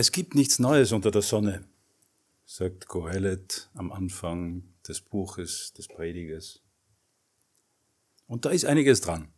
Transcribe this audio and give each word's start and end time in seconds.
Es 0.00 0.12
gibt 0.12 0.34
nichts 0.34 0.58
Neues 0.58 0.92
unter 0.92 1.10
der 1.10 1.20
Sonne, 1.20 1.62
sagt 2.46 2.88
Kohelet 2.88 3.68
am 3.74 3.92
Anfang 3.92 4.62
des 4.88 5.02
Buches 5.02 5.74
des 5.76 5.88
Predigers. 5.88 6.62
Und 8.26 8.46
da 8.46 8.48
ist 8.48 8.64
einiges 8.64 9.02
dran. 9.02 9.28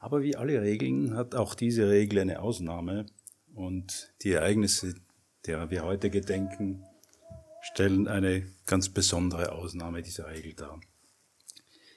Aber 0.00 0.24
wie 0.24 0.34
alle 0.34 0.60
Regeln 0.62 1.14
hat 1.14 1.36
auch 1.36 1.54
diese 1.54 1.88
Regel 1.88 2.18
eine 2.18 2.42
Ausnahme 2.42 3.06
und 3.54 4.12
die 4.24 4.32
Ereignisse, 4.32 4.96
derer 5.46 5.70
wir 5.70 5.84
heute 5.84 6.10
gedenken, 6.10 6.82
stellen 7.60 8.08
eine 8.08 8.52
ganz 8.66 8.88
besondere 8.88 9.52
Ausnahme 9.52 10.02
dieser 10.02 10.26
Regel 10.26 10.54
dar. 10.54 10.80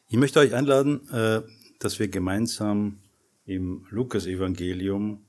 Ich 0.07 0.17
möchte 0.17 0.39
euch 0.39 0.53
einladen, 0.53 1.09
äh, 1.09 1.41
dass 1.79 1.97
wir 1.97 2.09
gemeinsam 2.09 2.99
im 3.43 3.87
Lukas-Evangelium 3.89 5.25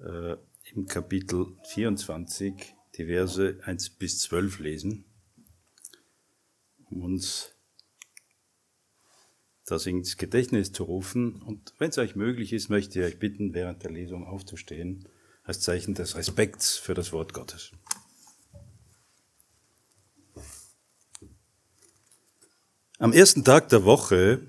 äh, 0.00 0.36
im 0.74 0.86
Kapitel 0.86 1.56
24 1.64 2.74
die 2.96 3.06
Verse 3.06 3.58
1 3.64 3.90
bis 3.90 4.20
12 4.20 4.58
lesen, 4.58 5.04
um 6.90 7.02
uns 7.02 7.52
das 9.66 9.86
ins 9.86 10.16
Gedächtnis 10.16 10.72
zu 10.72 10.84
rufen. 10.84 11.40
Und 11.42 11.74
wenn 11.78 11.90
es 11.90 11.98
euch 11.98 12.16
möglich 12.16 12.52
ist, 12.52 12.68
möchte 12.68 13.00
ich 13.00 13.06
euch 13.06 13.18
bitten, 13.18 13.54
während 13.54 13.82
der 13.82 13.90
Lesung 13.90 14.26
aufzustehen, 14.26 15.08
als 15.42 15.60
Zeichen 15.60 15.94
des 15.94 16.16
Respekts 16.16 16.76
für 16.76 16.94
das 16.94 17.12
Wort 17.12 17.32
Gottes. 17.32 17.72
Am 22.98 23.12
ersten 23.12 23.44
Tag 23.44 23.68
der 23.68 23.84
Woche 23.84 24.40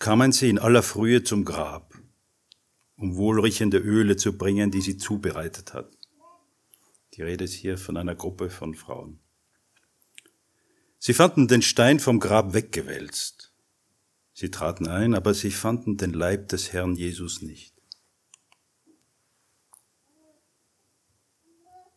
kamen 0.00 0.32
sie 0.32 0.50
in 0.50 0.58
aller 0.58 0.82
Frühe 0.82 1.22
zum 1.22 1.44
Grab, 1.44 1.87
um 2.98 3.16
wohlriechende 3.16 3.78
Öle 3.78 4.16
zu 4.16 4.36
bringen, 4.36 4.70
die 4.70 4.80
sie 4.80 4.96
zubereitet 4.96 5.72
hat. 5.72 5.96
Die 7.14 7.22
Rede 7.22 7.44
ist 7.44 7.54
hier 7.54 7.78
von 7.78 7.96
einer 7.96 8.14
Gruppe 8.14 8.50
von 8.50 8.74
Frauen. 8.74 9.20
Sie 10.98 11.14
fanden 11.14 11.46
den 11.46 11.62
Stein 11.62 12.00
vom 12.00 12.18
Grab 12.18 12.54
weggewälzt. 12.54 13.54
Sie 14.34 14.50
traten 14.50 14.88
ein, 14.88 15.14
aber 15.14 15.32
sie 15.32 15.52
fanden 15.52 15.96
den 15.96 16.12
Leib 16.12 16.48
des 16.48 16.72
Herrn 16.72 16.96
Jesus 16.96 17.40
nicht. 17.40 17.74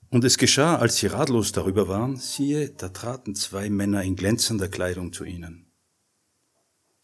Und 0.09 0.23
es 0.23 0.37
geschah, 0.37 0.75
als 0.75 0.97
sie 0.97 1.07
ratlos 1.07 1.51
darüber 1.51 1.87
waren, 1.87 2.17
siehe, 2.17 2.69
da 2.69 2.89
traten 2.89 3.33
zwei 3.33 3.69
Männer 3.69 4.03
in 4.03 4.15
glänzender 4.15 4.67
Kleidung 4.67 5.13
zu 5.13 5.23
ihnen. 5.23 5.71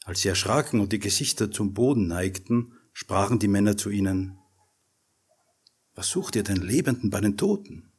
Als 0.03 0.21
sie 0.21 0.29
erschraken 0.29 0.81
und 0.81 0.91
die 0.91 0.99
Gesichter 0.99 1.49
zum 1.49 1.73
Boden 1.73 2.07
neigten, 2.07 2.76
sprachen 2.99 3.37
die 3.37 3.47
Männer 3.47 3.77
zu 3.77 3.91
ihnen, 3.91 4.39
was 5.93 6.09
sucht 6.09 6.35
ihr 6.35 6.41
den 6.41 6.57
Lebenden 6.57 7.11
bei 7.11 7.21
den 7.21 7.37
Toten? 7.37 7.91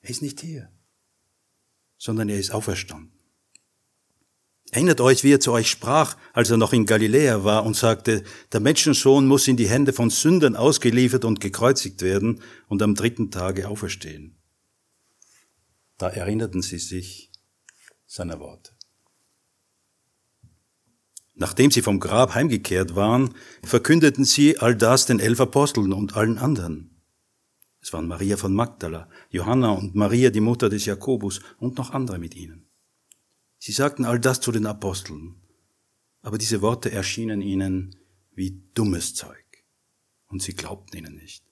Er 0.00 0.08
ist 0.08 0.22
nicht 0.22 0.40
hier, 0.40 0.72
sondern 1.98 2.30
er 2.30 2.38
ist 2.38 2.50
auferstanden. 2.50 3.12
Erinnert 4.70 5.02
euch, 5.02 5.22
wie 5.22 5.34
er 5.34 5.40
zu 5.40 5.52
euch 5.52 5.68
sprach, 5.68 6.16
als 6.32 6.48
er 6.48 6.56
noch 6.56 6.72
in 6.72 6.86
Galiläa 6.86 7.44
war 7.44 7.66
und 7.66 7.76
sagte, 7.76 8.24
der 8.52 8.60
Menschensohn 8.60 9.26
muss 9.26 9.46
in 9.46 9.58
die 9.58 9.68
Hände 9.68 9.92
von 9.92 10.08
Sündern 10.08 10.56
ausgeliefert 10.56 11.26
und 11.26 11.38
gekreuzigt 11.38 12.00
werden 12.00 12.42
und 12.68 12.80
am 12.80 12.94
dritten 12.94 13.30
Tage 13.30 13.68
auferstehen. 13.68 14.34
Da 15.98 16.08
erinnerten 16.08 16.62
sie 16.62 16.78
sich 16.78 17.30
seiner 18.06 18.40
Worte. 18.40 18.71
Nachdem 21.34 21.70
sie 21.70 21.82
vom 21.82 21.98
Grab 21.98 22.34
heimgekehrt 22.34 22.94
waren, 22.94 23.34
verkündeten 23.62 24.24
sie 24.24 24.58
all 24.58 24.76
das 24.76 25.06
den 25.06 25.18
elf 25.18 25.40
Aposteln 25.40 25.92
und 25.92 26.16
allen 26.16 26.38
anderen. 26.38 27.02
Es 27.80 27.92
waren 27.92 28.06
Maria 28.06 28.36
von 28.36 28.54
Magdala, 28.54 29.08
Johanna 29.30 29.70
und 29.72 29.94
Maria, 29.94 30.30
die 30.30 30.40
Mutter 30.40 30.68
des 30.68 30.84
Jakobus 30.84 31.40
und 31.58 31.78
noch 31.78 31.90
andere 31.90 32.18
mit 32.18 32.36
ihnen. 32.36 32.68
Sie 33.58 33.72
sagten 33.72 34.04
all 34.04 34.20
das 34.20 34.40
zu 34.40 34.52
den 34.52 34.66
Aposteln, 34.66 35.36
aber 36.20 36.38
diese 36.38 36.62
Worte 36.62 36.92
erschienen 36.92 37.40
ihnen 37.40 37.96
wie 38.34 38.62
dummes 38.74 39.14
Zeug, 39.14 39.64
und 40.28 40.42
sie 40.42 40.54
glaubten 40.54 40.96
ihnen 40.98 41.16
nicht. 41.16 41.44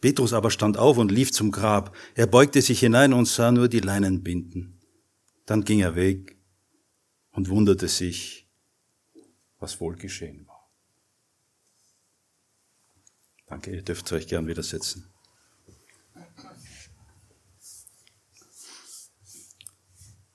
Petrus 0.00 0.32
aber 0.32 0.50
stand 0.50 0.78
auf 0.78 0.98
und 0.98 1.12
lief 1.12 1.30
zum 1.30 1.50
Grab. 1.50 1.94
Er 2.14 2.26
beugte 2.26 2.62
sich 2.62 2.80
hinein 2.80 3.12
und 3.12 3.26
sah 3.26 3.52
nur 3.52 3.68
die 3.68 3.80
Leinen 3.80 4.22
binden. 4.22 4.80
Dann 5.46 5.64
ging 5.64 5.80
er 5.80 5.94
weg 5.94 6.38
und 7.32 7.48
wunderte 7.48 7.88
sich, 7.88 8.39
was 9.60 9.80
wohl 9.80 9.94
geschehen 9.94 10.46
war. 10.48 10.68
Danke, 13.46 13.74
ihr 13.74 13.82
dürft 13.82 14.10
euch 14.12 14.26
gern 14.26 14.46
wieder 14.46 14.62
setzen. 14.62 15.12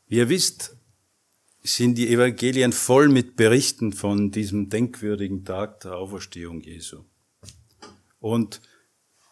Wie 0.08 0.18
ihr 0.18 0.30
wisst, 0.30 0.78
sind 1.64 1.98
die 1.98 2.10
Evangelien 2.10 2.72
voll 2.72 3.10
mit 3.10 3.36
Berichten 3.36 3.92
von 3.92 4.32
diesem 4.32 4.70
denkwürdigen 4.70 5.44
Tag 5.44 5.80
der 5.80 5.96
Auferstehung 5.98 6.62
Jesu. 6.62 7.06
Und 8.20 8.62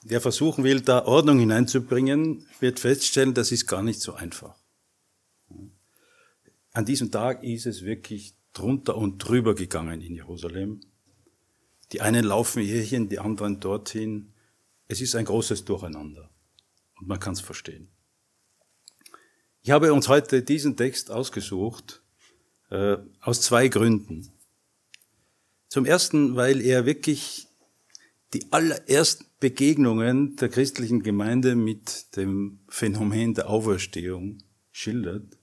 wer 0.03 0.19
versuchen 0.19 0.63
will, 0.63 0.81
da 0.81 1.05
Ordnung 1.05 1.39
hineinzubringen, 1.39 2.47
wird 2.59 2.79
feststellen, 2.79 3.35
das 3.35 3.51
ist 3.51 3.67
gar 3.67 3.83
nicht 3.83 4.01
so 4.01 4.13
einfach. 4.13 4.55
An 6.71 6.85
diesem 6.85 7.11
Tag 7.11 7.43
ist 7.43 7.67
es 7.67 7.83
wirklich 7.83 8.35
drunter 8.53 8.95
und 8.95 9.17
drüber 9.17 9.55
gegangen 9.55 10.01
in 10.01 10.15
Jerusalem. 10.15 10.81
Die 11.91 12.01
einen 12.01 12.23
laufen 12.23 12.63
hierhin, 12.63 13.09
die 13.09 13.19
anderen 13.19 13.59
dorthin. 13.59 14.33
Es 14.87 15.01
ist 15.01 15.15
ein 15.15 15.25
großes 15.25 15.65
Durcheinander. 15.65 16.29
Und 16.99 17.07
man 17.07 17.19
kann 17.19 17.33
es 17.33 17.41
verstehen. 17.41 17.89
Ich 19.61 19.71
habe 19.71 19.93
uns 19.93 20.07
heute 20.07 20.43
diesen 20.43 20.75
Text 20.75 21.09
ausgesucht 21.09 22.01
äh, 22.69 22.97
aus 23.21 23.41
zwei 23.41 23.67
Gründen. 23.67 24.31
Zum 25.69 25.85
ersten, 25.85 26.35
weil 26.35 26.61
er 26.61 26.85
wirklich 26.85 27.47
die 28.33 28.51
allerersten 28.51 29.25
Begegnungen 29.39 30.35
der 30.35 30.49
christlichen 30.49 31.03
Gemeinde 31.03 31.55
mit 31.55 32.15
dem 32.15 32.59
Phänomen 32.67 33.33
der 33.33 33.49
Auferstehung 33.49 34.39
schildert. 34.71 35.37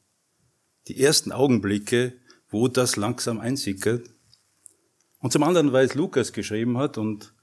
Die 0.89 1.01
ersten 1.01 1.33
Augenblicke, 1.33 2.20
wo 2.51 2.69
das 2.69 2.97
langsam 2.97 3.41
einsickert. 3.41 4.11
Und 5.19 5.33
zum 5.33 5.43
anderen, 5.43 5.73
weil 5.73 5.87
es 5.87 5.95
Lukas 5.95 6.33
geschrieben 6.33 6.79
hat 6.79 6.99
und 6.99 7.35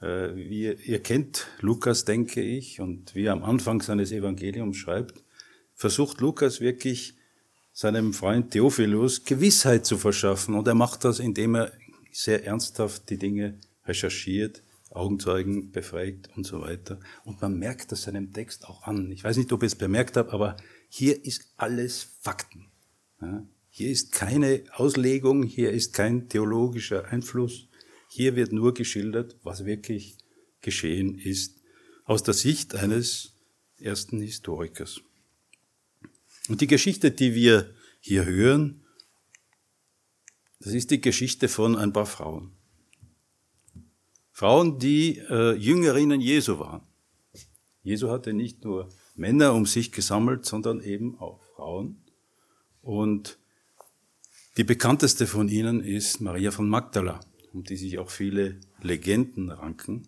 äh, 0.00 0.34
wie, 0.34 0.72
ihr 0.72 1.02
kennt 1.02 1.46
Lukas, 1.60 2.04
denke 2.04 2.42
ich, 2.42 2.80
und 2.80 3.14
wie 3.14 3.24
er 3.24 3.32
am 3.32 3.42
Anfang 3.42 3.80
seines 3.80 4.12
Evangeliums 4.12 4.76
schreibt, 4.76 5.24
versucht 5.74 6.20
Lukas 6.20 6.60
wirklich 6.60 7.14
seinem 7.72 8.12
Freund 8.12 8.52
Theophilus 8.52 9.24
Gewissheit 9.24 9.86
zu 9.86 9.98
verschaffen. 9.98 10.54
Und 10.54 10.68
er 10.68 10.74
macht 10.74 11.04
das, 11.04 11.18
indem 11.18 11.56
er 11.56 11.72
sehr 12.12 12.44
ernsthaft 12.44 13.10
die 13.10 13.18
Dinge 13.18 13.58
recherchiert, 13.86 14.62
Augenzeugen 14.90 15.72
befragt 15.72 16.30
und 16.36 16.46
so 16.46 16.60
weiter. 16.60 17.00
Und 17.24 17.42
man 17.42 17.58
merkt 17.58 17.90
das 17.90 18.02
seinem 18.02 18.32
Text 18.32 18.68
auch 18.68 18.84
an. 18.84 19.10
Ich 19.10 19.24
weiß 19.24 19.36
nicht, 19.36 19.52
ob 19.52 19.62
ihr 19.62 19.66
es 19.66 19.74
bemerkt 19.74 20.16
habt, 20.16 20.32
aber 20.32 20.56
hier 20.88 21.24
ist 21.24 21.52
alles 21.56 22.16
Fakten. 22.20 22.66
Ja? 23.20 23.44
Hier 23.76 23.90
ist 23.90 24.12
keine 24.12 24.62
Auslegung, 24.74 25.42
hier 25.42 25.72
ist 25.72 25.94
kein 25.94 26.28
theologischer 26.28 27.06
Einfluss. 27.06 27.66
Hier 28.08 28.36
wird 28.36 28.52
nur 28.52 28.72
geschildert, 28.72 29.36
was 29.42 29.64
wirklich 29.64 30.16
geschehen 30.60 31.18
ist, 31.18 31.60
aus 32.04 32.22
der 32.22 32.34
Sicht 32.34 32.76
eines 32.76 33.34
ersten 33.80 34.20
Historikers. 34.20 35.00
Und 36.48 36.60
die 36.60 36.68
Geschichte, 36.68 37.10
die 37.10 37.34
wir 37.34 37.74
hier 37.98 38.24
hören, 38.26 38.84
das 40.60 40.72
ist 40.72 40.92
die 40.92 41.00
Geschichte 41.00 41.48
von 41.48 41.74
ein 41.74 41.92
paar 41.92 42.06
Frauen. 42.06 42.52
Frauen, 44.30 44.78
die 44.78 45.18
äh, 45.18 45.54
Jüngerinnen 45.56 46.20
Jesu 46.20 46.60
waren. 46.60 46.86
Jesu 47.82 48.08
hatte 48.08 48.34
nicht 48.34 48.62
nur 48.62 48.88
Männer 49.16 49.52
um 49.52 49.66
sich 49.66 49.90
gesammelt, 49.90 50.44
sondern 50.44 50.80
eben 50.80 51.18
auch 51.18 51.42
Frauen. 51.56 52.04
Und 52.80 53.40
die 54.56 54.64
bekannteste 54.64 55.26
von 55.26 55.48
ihnen 55.48 55.82
ist 55.82 56.20
Maria 56.20 56.52
von 56.52 56.68
Magdala, 56.68 57.20
um 57.52 57.64
die 57.64 57.76
sich 57.76 57.98
auch 57.98 58.10
viele 58.10 58.60
Legenden 58.80 59.50
ranken. 59.50 60.06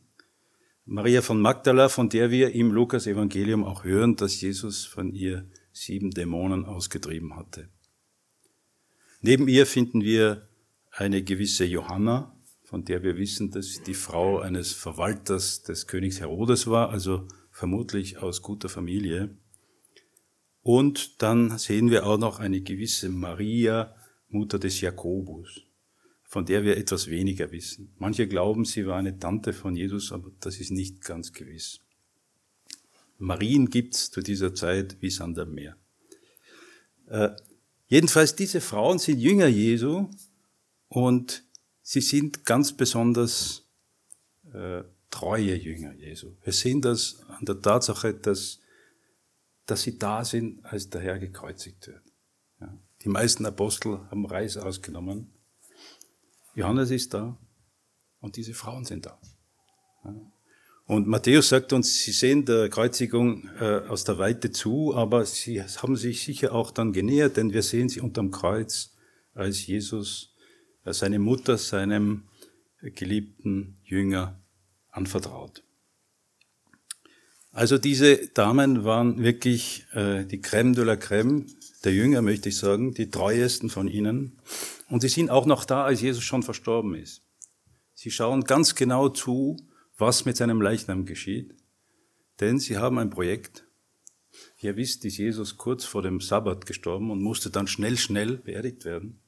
Maria 0.84 1.20
von 1.20 1.40
Magdala, 1.40 1.88
von 1.88 2.08
der 2.08 2.30
wir 2.30 2.54
im 2.54 2.70
Lukas-Evangelium 2.70 3.64
auch 3.64 3.82
hören, 3.82 4.14
dass 4.14 4.40
Jesus 4.40 4.84
von 4.84 5.12
ihr 5.12 5.50
sieben 5.72 6.12
Dämonen 6.12 6.64
ausgetrieben 6.64 7.34
hatte. 7.34 7.68
Neben 9.20 9.48
ihr 9.48 9.66
finden 9.66 10.02
wir 10.02 10.48
eine 10.92 11.24
gewisse 11.24 11.64
Johanna, 11.64 12.32
von 12.62 12.84
der 12.84 13.02
wir 13.02 13.16
wissen, 13.16 13.50
dass 13.50 13.72
sie 13.72 13.82
die 13.82 13.94
Frau 13.94 14.38
eines 14.38 14.72
Verwalters 14.72 15.64
des 15.64 15.88
Königs 15.88 16.20
Herodes 16.20 16.68
war, 16.68 16.90
also 16.90 17.26
vermutlich 17.50 18.18
aus 18.18 18.42
guter 18.42 18.68
Familie. 18.68 19.36
Und 20.62 21.20
dann 21.20 21.58
sehen 21.58 21.90
wir 21.90 22.06
auch 22.06 22.18
noch 22.18 22.38
eine 22.38 22.60
gewisse 22.60 23.08
Maria, 23.08 23.95
Mutter 24.28 24.58
des 24.58 24.80
Jakobus. 24.80 25.66
von 26.28 26.44
der 26.44 26.64
wir 26.64 26.76
etwas 26.76 27.06
weniger 27.06 27.52
wissen. 27.52 27.94
Manche 27.98 28.26
glauben, 28.26 28.64
sie 28.64 28.86
war 28.86 28.96
eine 28.98 29.18
Tante 29.18 29.52
von 29.52 29.76
Jesus, 29.76 30.10
aber 30.10 30.30
das 30.40 30.58
ist 30.58 30.72
nicht 30.72 31.00
ganz 31.00 31.32
gewiss. 31.32 31.80
Marien 33.18 33.70
gibt's 33.70 34.10
zu 34.10 34.20
dieser 34.20 34.54
Zeit 34.54 34.96
wie 35.00 35.10
Sand 35.10 35.38
am 35.38 35.54
Meer. 35.54 35.76
Äh, 37.06 37.30
jedenfalls, 37.86 38.34
diese 38.34 38.60
Frauen 38.60 38.98
sind 38.98 39.20
Jünger 39.20 39.46
Jesu 39.46 40.10
und 40.88 41.44
sie 41.80 42.00
sind 42.00 42.44
ganz 42.44 42.76
besonders 42.76 43.64
äh, 44.52 44.82
treue 45.10 45.54
Jünger 45.54 45.94
Jesu. 45.94 46.32
Wir 46.42 46.52
sehen 46.52 46.82
das 46.82 47.20
an 47.28 47.44
der 47.44 47.62
Tatsache, 47.62 48.12
dass, 48.12 48.58
dass 49.64 49.82
sie 49.82 49.96
da 49.96 50.24
sind, 50.24 50.64
als 50.64 50.90
der 50.90 51.00
Herr 51.00 51.18
gekreuzigt 51.18 51.86
wird. 51.86 52.02
Die 53.06 53.12
meisten 53.12 53.46
Apostel 53.46 54.00
haben 54.10 54.26
Reis 54.26 54.56
ausgenommen. 54.56 55.30
Johannes 56.56 56.90
ist 56.90 57.14
da 57.14 57.38
und 58.18 58.34
diese 58.34 58.52
Frauen 58.52 58.84
sind 58.84 59.06
da. 59.06 59.16
Und 60.86 61.06
Matthäus 61.06 61.50
sagt 61.50 61.72
uns, 61.72 62.00
sie 62.02 62.10
sehen 62.10 62.44
der 62.46 62.68
Kreuzigung 62.68 63.48
äh, 63.60 63.82
aus 63.86 64.02
der 64.02 64.18
Weite 64.18 64.50
zu, 64.50 64.92
aber 64.92 65.24
sie 65.24 65.62
haben 65.62 65.94
sich 65.94 66.24
sicher 66.24 66.52
auch 66.52 66.72
dann 66.72 66.92
genähert, 66.92 67.36
denn 67.36 67.52
wir 67.52 67.62
sehen 67.62 67.88
sie 67.88 68.00
unterm 68.00 68.32
Kreuz, 68.32 68.96
als 69.34 69.64
Jesus 69.64 70.34
äh, 70.84 70.92
seine 70.92 71.20
Mutter 71.20 71.58
seinem 71.58 72.24
geliebten 72.82 73.76
Jünger 73.84 74.42
anvertraut. 74.90 75.62
Also 77.52 77.78
diese 77.78 78.26
Damen 78.30 78.82
waren 78.82 79.22
wirklich 79.22 79.86
äh, 79.92 80.24
die 80.24 80.42
Crème 80.42 80.74
de 80.74 80.82
la 80.82 80.94
Crème 80.94 81.46
der 81.86 81.94
Jünger, 81.94 82.20
möchte 82.20 82.48
ich 82.48 82.58
sagen, 82.58 82.92
die 82.92 83.10
treuesten 83.10 83.70
von 83.70 83.88
ihnen. 83.88 84.38
Und 84.90 85.00
sie 85.00 85.08
sind 85.08 85.30
auch 85.30 85.46
noch 85.46 85.64
da, 85.64 85.84
als 85.84 86.02
Jesus 86.02 86.24
schon 86.24 86.42
verstorben 86.42 86.94
ist. 86.94 87.22
Sie 87.94 88.10
schauen 88.10 88.42
ganz 88.42 88.74
genau 88.74 89.08
zu, 89.08 89.56
was 89.96 90.24
mit 90.26 90.36
seinem 90.36 90.60
Leichnam 90.60 91.06
geschieht, 91.06 91.54
denn 92.40 92.58
sie 92.58 92.76
haben 92.76 92.98
ein 92.98 93.08
Projekt. 93.08 93.64
Ihr 94.60 94.76
wisst, 94.76 95.04
ist 95.04 95.16
Jesus 95.16 95.56
kurz 95.56 95.84
vor 95.84 96.02
dem 96.02 96.20
Sabbat 96.20 96.66
gestorben 96.66 97.10
und 97.10 97.22
musste 97.22 97.50
dann 97.50 97.68
schnell, 97.68 97.96
schnell 97.96 98.36
beerdigt 98.36 98.84
werden. 98.84 99.22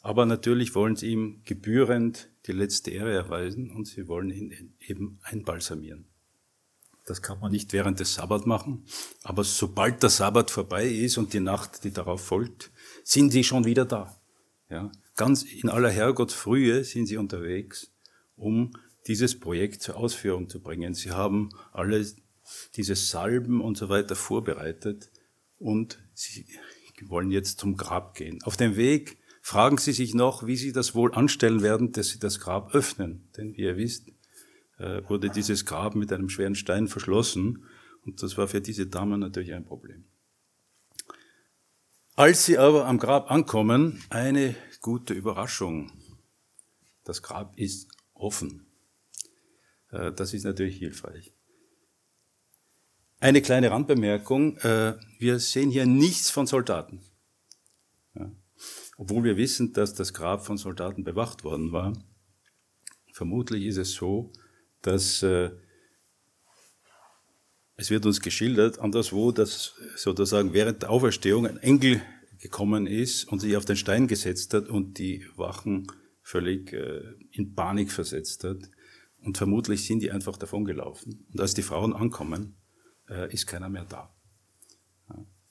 Aber 0.00 0.26
natürlich 0.26 0.74
wollen 0.74 0.96
sie 0.96 1.12
ihm 1.12 1.42
gebührend 1.44 2.28
die 2.46 2.52
letzte 2.52 2.90
Ehre 2.90 3.12
erweisen 3.12 3.70
und 3.70 3.86
sie 3.86 4.08
wollen 4.08 4.30
ihn 4.30 4.74
eben 4.80 5.20
einbalsamieren. 5.22 6.11
Das 7.04 7.20
kann 7.20 7.40
man 7.40 7.50
nicht 7.50 7.72
während 7.72 7.98
des 7.98 8.14
Sabbat 8.14 8.46
machen, 8.46 8.84
aber 9.24 9.42
sobald 9.42 10.02
der 10.02 10.10
Sabbat 10.10 10.50
vorbei 10.50 10.86
ist 10.86 11.18
und 11.18 11.32
die 11.32 11.40
Nacht, 11.40 11.82
die 11.82 11.92
darauf 11.92 12.24
folgt, 12.24 12.70
sind 13.02 13.30
sie 13.30 13.42
schon 13.42 13.64
wieder 13.64 13.84
da. 13.84 14.20
Ja, 14.70 14.90
ganz 15.16 15.42
in 15.42 15.68
aller 15.68 15.90
Herrgottsfrühe 15.90 16.84
sind 16.84 17.06
sie 17.06 17.16
unterwegs, 17.16 17.92
um 18.36 18.72
dieses 19.06 19.38
Projekt 19.38 19.82
zur 19.82 19.96
Ausführung 19.96 20.48
zu 20.48 20.62
bringen. 20.62 20.94
Sie 20.94 21.10
haben 21.10 21.50
alle 21.72 22.06
diese 22.76 22.94
Salben 22.94 23.60
und 23.60 23.76
so 23.76 23.88
weiter 23.88 24.14
vorbereitet 24.14 25.10
und 25.58 25.98
sie 26.14 26.46
wollen 27.06 27.30
jetzt 27.30 27.58
zum 27.58 27.76
Grab 27.76 28.14
gehen. 28.14 28.40
Auf 28.44 28.56
dem 28.56 28.76
Weg 28.76 29.18
fragen 29.40 29.78
sie 29.78 29.92
sich 29.92 30.14
noch, 30.14 30.46
wie 30.46 30.56
sie 30.56 30.72
das 30.72 30.94
wohl 30.94 31.12
anstellen 31.12 31.62
werden, 31.62 31.92
dass 31.92 32.10
sie 32.10 32.20
das 32.20 32.38
Grab 32.38 32.74
öffnen. 32.74 33.28
Denn 33.36 33.56
wie 33.56 33.62
ihr 33.62 33.76
wisst, 33.76 34.06
äh, 34.82 35.08
wurde 35.08 35.30
dieses 35.30 35.64
Grab 35.64 35.94
mit 35.94 36.12
einem 36.12 36.28
schweren 36.28 36.54
Stein 36.54 36.88
verschlossen 36.88 37.64
und 38.04 38.22
das 38.22 38.36
war 38.36 38.48
für 38.48 38.60
diese 38.60 38.86
Damen 38.86 39.20
natürlich 39.20 39.54
ein 39.54 39.64
Problem. 39.64 40.04
Als 42.14 42.44
sie 42.44 42.58
aber 42.58 42.86
am 42.86 42.98
Grab 42.98 43.30
ankommen, 43.30 44.02
eine 44.10 44.54
gute 44.80 45.14
Überraschung. 45.14 45.90
Das 47.04 47.22
Grab 47.22 47.58
ist 47.58 47.88
offen. 48.12 48.66
Äh, 49.90 50.12
das 50.12 50.34
ist 50.34 50.44
natürlich 50.44 50.78
hilfreich. 50.78 51.32
Eine 53.20 53.40
kleine 53.40 53.70
Randbemerkung. 53.70 54.56
Äh, 54.58 54.98
wir 55.18 55.38
sehen 55.38 55.70
hier 55.70 55.86
nichts 55.86 56.28
von 56.28 56.46
Soldaten. 56.46 57.00
Obwohl 58.98 59.24
wir 59.24 59.36
wissen, 59.36 59.72
dass 59.72 59.94
das 59.94 60.12
Grab 60.12 60.44
von 60.44 60.58
Soldaten 60.58 61.02
bewacht 61.02 61.44
worden 61.44 61.72
war. 61.72 61.92
Vermutlich 63.12 63.64
ist 63.64 63.78
es 63.78 63.92
so, 63.92 64.32
dass 64.82 65.22
äh, 65.22 65.50
es 67.76 67.90
wird 67.90 68.06
uns 68.06 68.20
geschildert, 68.20 68.78
anderswo, 68.78 69.32
dass 69.32 69.74
sozusagen 69.96 70.52
während 70.52 70.82
der 70.82 70.90
Auferstehung 70.90 71.46
ein 71.46 71.58
Engel 71.58 72.02
gekommen 72.38 72.86
ist 72.86 73.24
und 73.24 73.40
sich 73.40 73.56
auf 73.56 73.64
den 73.64 73.76
Stein 73.76 74.06
gesetzt 74.06 74.52
hat 74.54 74.68
und 74.68 74.98
die 74.98 75.26
Wachen 75.36 75.86
völlig 76.22 76.72
in 77.32 77.54
Panik 77.54 77.90
versetzt 77.90 78.44
hat. 78.44 78.70
Und 79.18 79.38
vermutlich 79.38 79.86
sind 79.86 80.00
die 80.00 80.10
einfach 80.10 80.36
davongelaufen. 80.36 81.26
Und 81.32 81.40
als 81.40 81.54
die 81.54 81.62
Frauen 81.62 81.94
ankommen, 81.94 82.56
äh, 83.08 83.32
ist 83.32 83.46
keiner 83.46 83.68
mehr 83.68 83.84
da. 83.84 84.14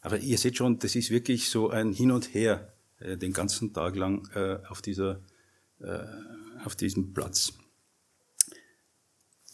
Aber 0.01 0.17
ihr 0.17 0.37
seht 0.37 0.57
schon, 0.57 0.79
das 0.79 0.95
ist 0.95 1.11
wirklich 1.11 1.49
so 1.49 1.69
ein 1.69 1.93
Hin 1.93 2.11
und 2.11 2.33
Her 2.33 2.73
äh, 2.99 3.17
den 3.17 3.33
ganzen 3.33 3.71
Tag 3.71 3.95
lang 3.95 4.27
äh, 4.33 4.57
auf, 4.67 4.81
dieser, 4.81 5.21
äh, 5.79 5.99
auf 6.65 6.75
diesem 6.75 7.13
Platz. 7.13 7.53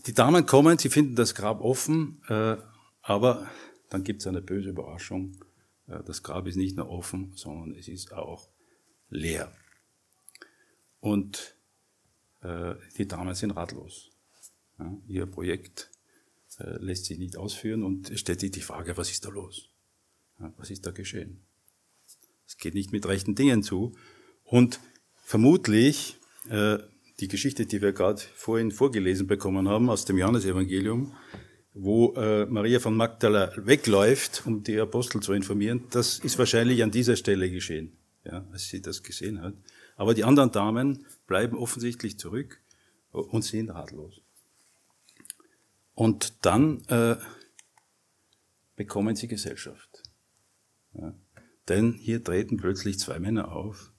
Die 0.07 0.13
Damen 0.13 0.45
kommen, 0.45 0.77
sie 0.77 0.89
finden 0.89 1.15
das 1.15 1.35
Grab 1.35 1.59
offen, 1.59 2.21
äh, 2.29 2.55
aber 3.01 3.51
dann 3.89 4.05
gibt 4.05 4.21
es 4.21 4.27
eine 4.27 4.41
böse 4.41 4.69
Überraschung. 4.69 5.43
Äh, 5.87 6.01
das 6.05 6.23
Grab 6.23 6.47
ist 6.47 6.55
nicht 6.55 6.77
nur 6.77 6.89
offen, 6.89 7.33
sondern 7.35 7.75
es 7.75 7.89
ist 7.89 8.13
auch 8.13 8.49
leer. 9.09 9.51
Und 11.01 11.55
äh, 12.41 12.75
die 12.97 13.05
Damen 13.05 13.35
sind 13.35 13.51
ratlos. 13.51 14.09
ihr 15.07 15.25
Projekt 15.25 15.91
äh, 16.59 16.77
lässt 16.77 17.05
sich 17.05 17.17
nicht 17.17 17.35
ausführen 17.35 17.83
und 17.83 18.09
es 18.09 18.21
stellt 18.21 18.39
sich 18.39 18.51
die 18.51 18.61
Frage, 18.61 18.95
was 18.95 19.11
ist 19.11 19.25
da 19.25 19.29
los? 19.29 19.69
was 20.55 20.69
ist 20.69 20.85
da 20.85 20.91
geschehen? 20.91 21.41
Es 22.45 22.57
geht 22.57 22.75
nicht 22.75 22.91
mit 22.91 23.07
rechten 23.07 23.33
Dingen 23.33 23.63
zu. 23.63 23.97
Und 24.43 24.79
vermutlich 25.23 26.19
äh, 26.47 26.77
die 27.19 27.27
Geschichte, 27.27 27.65
die 27.65 27.81
wir 27.81 27.93
gerade 27.93 28.21
vorhin 28.35 28.71
vorgelesen 28.71 29.27
bekommen 29.27 29.67
haben 29.67 29.89
aus 29.89 30.05
dem 30.05 30.17
Johannesevangelium, 30.17 31.15
wo 31.73 32.13
Maria 32.13 32.79
von 32.79 32.95
Magdala 32.95 33.51
wegläuft, 33.55 34.43
um 34.45 34.63
die 34.63 34.79
Apostel 34.79 35.21
zu 35.21 35.33
informieren, 35.33 35.83
das 35.91 36.19
ist 36.19 36.37
wahrscheinlich 36.39 36.81
an 36.83 36.91
dieser 36.91 37.15
Stelle 37.15 37.49
geschehen, 37.51 37.97
ja, 38.23 38.47
als 38.51 38.69
sie 38.69 38.81
das 38.81 39.03
gesehen 39.03 39.41
hat. 39.41 39.53
Aber 39.95 40.13
die 40.13 40.23
anderen 40.23 40.51
Damen 40.51 41.05
bleiben 41.25 41.57
offensichtlich 41.57 42.19
zurück 42.19 42.61
und 43.11 43.43
sind 43.43 43.71
ratlos. 43.71 44.21
Und 45.95 46.45
dann 46.45 46.83
äh, 46.89 47.15
bekommen 48.75 49.15
sie 49.15 49.27
Gesellschaft. 49.27 50.03
Ja. 50.93 51.15
Denn 51.67 51.93
hier 51.93 52.23
treten 52.23 52.57
plötzlich 52.57 52.99
zwei 52.99 53.17
Männer 53.17 53.51
auf 53.51 53.91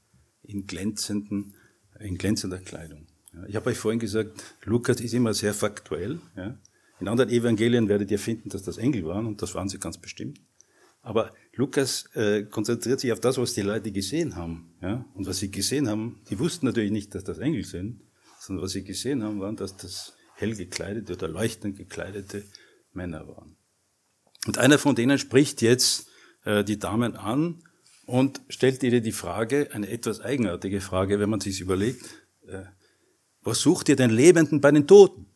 in, 0.45 0.69
glänzenden, 0.69 1.57
in 1.99 2.17
glänzender 2.17 2.61
Kleidung. 2.61 3.08
Ich 3.47 3.57
habe 3.57 3.71
euch 3.71 3.79
vorhin 3.79 4.01
gesagt, 4.01 4.57
Lukas 4.65 5.01
ist 5.01 5.15
immer 5.15 5.35
sehr 5.35 5.55
faktuell. 5.55 6.21
Ja. 6.37 6.59
In 7.01 7.09
anderen 7.09 7.31
Evangelien 7.31 7.89
werdet 7.89 8.11
ihr 8.11 8.19
finden, 8.19 8.49
dass 8.49 8.63
das 8.63 8.79
Engel 8.79 9.05
waren 9.05 9.27
und 9.27 9.41
das 9.41 9.55
waren 9.55 9.69
sie 9.69 9.79
ganz 9.79 9.99
bestimmt. 9.99 10.41
Aber 11.03 11.33
Lukas 11.55 12.07
äh, 12.15 12.43
konzentriert 12.45 13.01
sich 13.01 13.13
auf 13.13 13.21
das, 13.21 13.39
was 13.39 13.55
die 13.55 13.63
Leute 13.63 13.93
gesehen 13.93 14.37
haben. 14.37 14.75
Ja? 14.83 15.05
Und 15.15 15.27
was 15.27 15.39
sie 15.39 15.51
gesehen 15.51 15.89
haben, 15.89 16.21
die 16.29 16.39
wussten 16.39 16.67
natürlich 16.67 16.91
nicht, 16.91 17.15
dass 17.15 17.25
das 17.25 17.39
Engel 17.39 17.65
sind, 17.65 18.01
sondern 18.41 18.65
was 18.65 18.73
sie 18.73 18.85
gesehen 18.85 19.23
haben, 19.23 19.41
waren, 19.41 19.57
dass 19.57 19.77
das 19.77 20.15
hell 20.35 20.55
gekleidete 20.55 21.15
oder 21.15 21.29
leuchtend 21.29 21.77
gekleidete 21.77 22.45
Männer 22.93 23.29
waren. 23.29 23.57
Und 24.47 24.59
einer 24.59 24.79
von 24.79 24.95
denen 24.95 25.19
spricht 25.19 25.63
jetzt 25.63 26.09
äh, 26.45 26.65
die 26.65 26.79
Damen 26.79 27.17
an 27.17 27.63
und 28.07 28.41
stellt 28.49 28.83
ihnen 28.83 29.03
die 29.03 29.13
Frage, 29.13 29.71
eine 29.73 29.89
etwas 29.89 30.21
eigenartige 30.21 30.81
Frage, 30.81 31.21
wenn 31.21 31.31
man 31.31 31.41
sich 31.41 31.61
überlegt, 31.61 32.05
äh, 32.47 32.63
was 33.43 33.61
sucht 33.61 33.89
ihr 33.89 33.97
den 33.97 34.11
Lebenden 34.11 34.61
bei 34.61 34.71
den 34.71 34.87
Toten? 34.87 35.27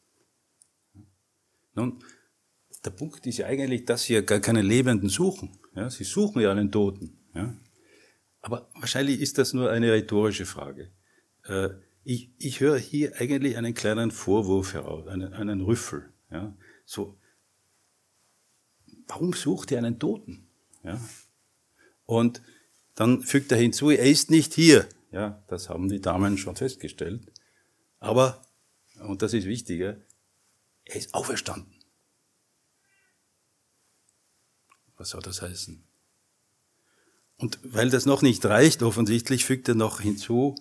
Nun, 1.74 2.02
der 2.84 2.90
Punkt 2.90 3.26
ist 3.26 3.38
ja 3.38 3.46
eigentlich, 3.46 3.84
dass 3.84 4.04
sie 4.04 4.14
ja 4.14 4.20
gar 4.20 4.40
keine 4.40 4.62
Lebenden 4.62 5.08
suchen. 5.08 5.58
Ja, 5.74 5.88
sie 5.88 6.04
suchen 6.04 6.42
ja 6.42 6.50
einen 6.50 6.70
Toten. 6.70 7.18
Ja. 7.34 7.54
Aber 8.40 8.68
wahrscheinlich 8.74 9.20
ist 9.20 9.38
das 9.38 9.52
nur 9.52 9.70
eine 9.70 9.92
rhetorische 9.92 10.46
Frage. 10.46 10.90
Äh, 11.44 11.70
ich, 12.04 12.30
ich 12.38 12.60
höre 12.60 12.78
hier 12.78 13.14
eigentlich 13.20 13.56
einen 13.56 13.74
kleinen 13.74 14.10
Vorwurf 14.10 14.74
heraus, 14.74 15.06
einen, 15.06 15.32
einen 15.32 15.60
Rüffel. 15.60 16.12
Ja. 16.30 16.56
So, 16.84 17.18
warum 19.06 19.32
sucht 19.32 19.70
ihr 19.70 19.78
einen 19.78 19.98
Toten? 19.98 20.48
Ja. 20.82 21.00
Und 22.04 22.42
dann 22.94 23.22
fügt 23.22 23.52
er 23.52 23.58
hinzu, 23.58 23.90
er 23.90 24.04
ist 24.04 24.30
nicht 24.30 24.54
hier. 24.54 24.88
Ja, 25.12 25.42
das 25.48 25.68
haben 25.68 25.88
die 25.88 26.00
Damen 26.00 26.36
schon 26.36 26.56
festgestellt. 26.56 27.22
Aber, 28.02 28.42
und 29.00 29.22
das 29.22 29.32
ist 29.32 29.46
wichtiger, 29.46 29.96
er 30.84 30.96
ist 30.96 31.14
auferstanden. 31.14 31.72
Was 34.96 35.10
soll 35.10 35.22
das 35.22 35.40
heißen? 35.40 35.84
Und 37.36 37.58
weil 37.62 37.90
das 37.90 38.04
noch 38.04 38.22
nicht 38.22 38.44
reicht, 38.44 38.82
offensichtlich 38.82 39.44
fügt 39.44 39.68
er 39.68 39.74
noch 39.74 40.00
hinzu, 40.00 40.54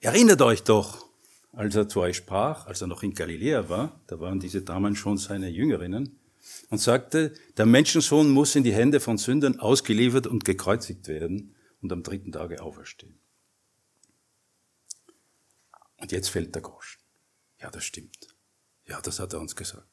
Erinnert 0.00 0.40
euch 0.42 0.62
doch, 0.62 1.06
als 1.52 1.74
er 1.74 1.88
zu 1.88 2.00
euch 2.00 2.18
sprach, 2.18 2.66
als 2.68 2.80
er 2.80 2.86
noch 2.86 3.02
in 3.02 3.14
Galiläa 3.14 3.68
war, 3.68 4.00
da 4.06 4.20
waren 4.20 4.38
diese 4.38 4.62
Damen 4.62 4.94
schon 4.94 5.18
seine 5.18 5.48
Jüngerinnen, 5.48 6.20
und 6.70 6.78
sagte, 6.78 7.34
der 7.56 7.66
Menschensohn 7.66 8.30
muss 8.30 8.54
in 8.54 8.62
die 8.62 8.72
Hände 8.72 9.00
von 9.00 9.18
Sündern 9.18 9.58
ausgeliefert 9.58 10.28
und 10.28 10.44
gekreuzigt 10.44 11.08
werden 11.08 11.56
und 11.82 11.92
am 11.92 12.04
dritten 12.04 12.30
Tage 12.30 12.62
auferstehen. 12.62 13.18
Und 15.98 16.12
jetzt 16.12 16.28
fällt 16.28 16.54
der 16.54 16.62
Groschen. 16.62 17.00
Ja, 17.60 17.70
das 17.70 17.84
stimmt. 17.84 18.28
Ja, 18.86 19.00
das 19.00 19.20
hat 19.20 19.32
er 19.32 19.40
uns 19.40 19.54
gesagt. 19.54 19.86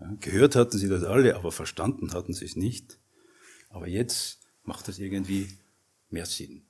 Ja, 0.00 0.12
gehört 0.20 0.56
hatten 0.56 0.78
sie 0.78 0.88
das 0.88 1.04
alle, 1.04 1.36
aber 1.36 1.52
verstanden 1.52 2.12
hatten 2.12 2.34
sie 2.34 2.44
es 2.44 2.56
nicht. 2.56 2.98
Aber 3.70 3.88
jetzt 3.88 4.40
macht 4.64 4.88
es 4.88 4.98
irgendwie 4.98 5.58
mehr 6.10 6.26
Sinn. 6.26 6.66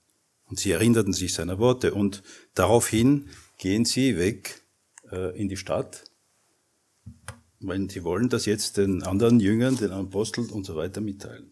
Und 0.46 0.58
sie 0.58 0.72
erinnerten 0.72 1.12
sich 1.12 1.32
seiner 1.32 1.58
Worte 1.58 1.94
und 1.94 2.22
daraufhin 2.54 3.28
gehen 3.58 3.84
sie 3.84 4.18
weg 4.18 4.62
äh, 5.10 5.38
in 5.38 5.48
die 5.48 5.56
Stadt, 5.56 6.04
weil 7.60 7.90
sie 7.90 8.04
wollen 8.04 8.28
das 8.28 8.44
jetzt 8.44 8.76
den 8.76 9.02
anderen 9.02 9.40
Jüngern, 9.40 9.76
den 9.76 9.90
Aposteln 9.90 10.50
und 10.50 10.64
so 10.64 10.76
weiter 10.76 11.00
mitteilen. 11.00 11.50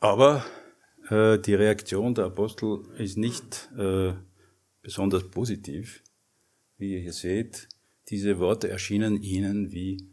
Aber 0.00 0.44
äh, 1.10 1.38
die 1.38 1.54
Reaktion 1.54 2.14
der 2.14 2.26
Apostel 2.26 2.84
ist 2.98 3.16
nicht 3.16 3.70
äh, 3.76 4.14
besonders 4.82 5.28
positiv. 5.30 6.02
Wie 6.78 6.94
ihr 6.94 7.00
hier 7.00 7.12
seht, 7.12 7.68
diese 8.08 8.38
Worte 8.38 8.68
erschienen 8.68 9.22
ihnen 9.22 9.72
wie 9.72 10.08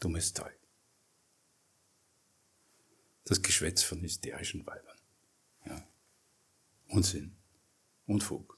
dummes 0.00 0.32
Zeug. 0.32 0.56
Das 3.24 3.42
Geschwätz 3.42 3.82
von 3.82 4.00
hysterischen 4.00 4.66
Weibern. 4.66 4.96
Ja. 5.66 5.86
Unsinn. 6.88 7.36
Unfug. 8.06 8.56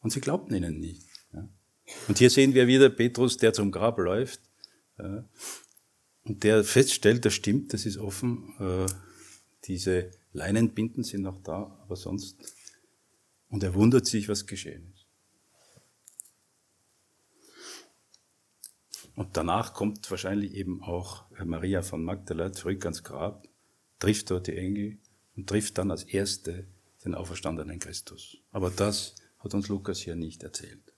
Und 0.00 0.12
sie 0.12 0.20
glaubten 0.20 0.54
ihnen 0.54 0.78
nicht. 0.78 1.02
Ja. 1.32 1.48
Und 2.06 2.18
hier 2.18 2.30
sehen 2.30 2.54
wir 2.54 2.66
wieder 2.66 2.90
Petrus, 2.90 3.38
der 3.38 3.52
zum 3.52 3.72
Grab 3.72 3.98
läuft 3.98 4.40
ja, 4.98 5.24
und 6.24 6.44
der 6.44 6.64
feststellt, 6.64 7.24
das 7.24 7.34
stimmt, 7.34 7.72
das 7.72 7.86
ist 7.86 7.98
offen, 7.98 8.54
äh, 8.58 8.86
diese 9.64 10.10
Leinenbinden 10.32 11.04
sind 11.04 11.22
noch 11.22 11.42
da, 11.42 11.78
aber 11.82 11.96
sonst. 11.96 12.36
Und 13.48 13.62
er 13.62 13.74
wundert 13.74 14.06
sich, 14.06 14.28
was 14.28 14.46
geschehen 14.46 14.92
ist. 14.92 15.06
Und 19.14 19.36
danach 19.36 19.74
kommt 19.74 20.08
wahrscheinlich 20.10 20.54
eben 20.54 20.80
auch 20.82 21.24
Maria 21.44 21.82
von 21.82 22.04
Magdala 22.04 22.52
zurück 22.52 22.84
ans 22.84 23.02
Grab, 23.02 23.48
trifft 23.98 24.30
dort 24.30 24.46
die 24.46 24.56
Engel 24.56 24.98
und 25.34 25.48
trifft 25.48 25.76
dann 25.78 25.90
als 25.90 26.04
Erste 26.04 26.68
den 27.04 27.16
auferstandenen 27.16 27.80
Christus. 27.80 28.36
Aber 28.52 28.70
das 28.70 29.16
hat 29.40 29.54
uns 29.54 29.66
Lukas 29.68 29.98
hier 29.98 30.14
nicht 30.14 30.44
erzählt. 30.44 30.92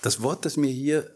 Das 0.00 0.22
Wort, 0.22 0.44
das 0.44 0.56
mir 0.56 0.70
hier 0.70 1.14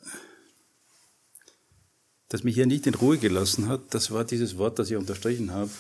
das 2.29 2.45
mich 2.45 2.55
hier 2.55 2.67
nicht 2.67 2.87
in 2.87 2.95
Ruhe 2.95 3.19
gelassen 3.19 3.69
hat, 3.69 3.95
das 3.95 4.11
war 4.11 4.25
dieses 4.25 4.59
Wort, 4.59 4.79
das 4.79 4.91
ich 4.91 4.97
unterstrichen 4.97 5.51
habe, 5.51 5.71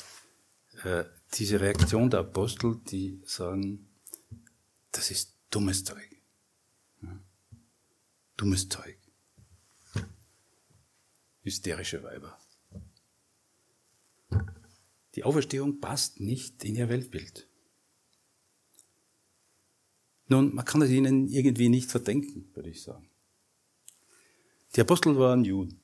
äh, 0.82 1.04
diese 1.34 1.60
Reaktion 1.60 2.10
der 2.10 2.20
Apostel, 2.20 2.80
die 2.90 3.20
sagen, 3.24 3.86
das 4.92 5.10
ist 5.10 5.36
dummes 5.50 5.84
Zeug. 5.84 6.08
Dummes 8.36 8.68
Zeug. 8.68 8.96
Hysterische 11.42 12.02
Weiber. 12.02 12.38
Die 15.14 15.24
Auferstehung 15.24 15.80
passt 15.80 16.20
nicht 16.20 16.64
in 16.64 16.76
ihr 16.76 16.88
Weltbild. 16.88 17.48
Nun, 20.28 20.54
man 20.54 20.64
kann 20.64 20.82
es 20.82 20.90
ihnen 20.90 21.26
irgendwie 21.26 21.68
nicht 21.68 21.90
verdenken, 21.90 22.50
würde 22.54 22.70
ich 22.70 22.82
sagen. 22.82 23.10
Die 24.76 24.80
Apostel 24.80 25.16
waren 25.16 25.44
Juden 25.44 25.80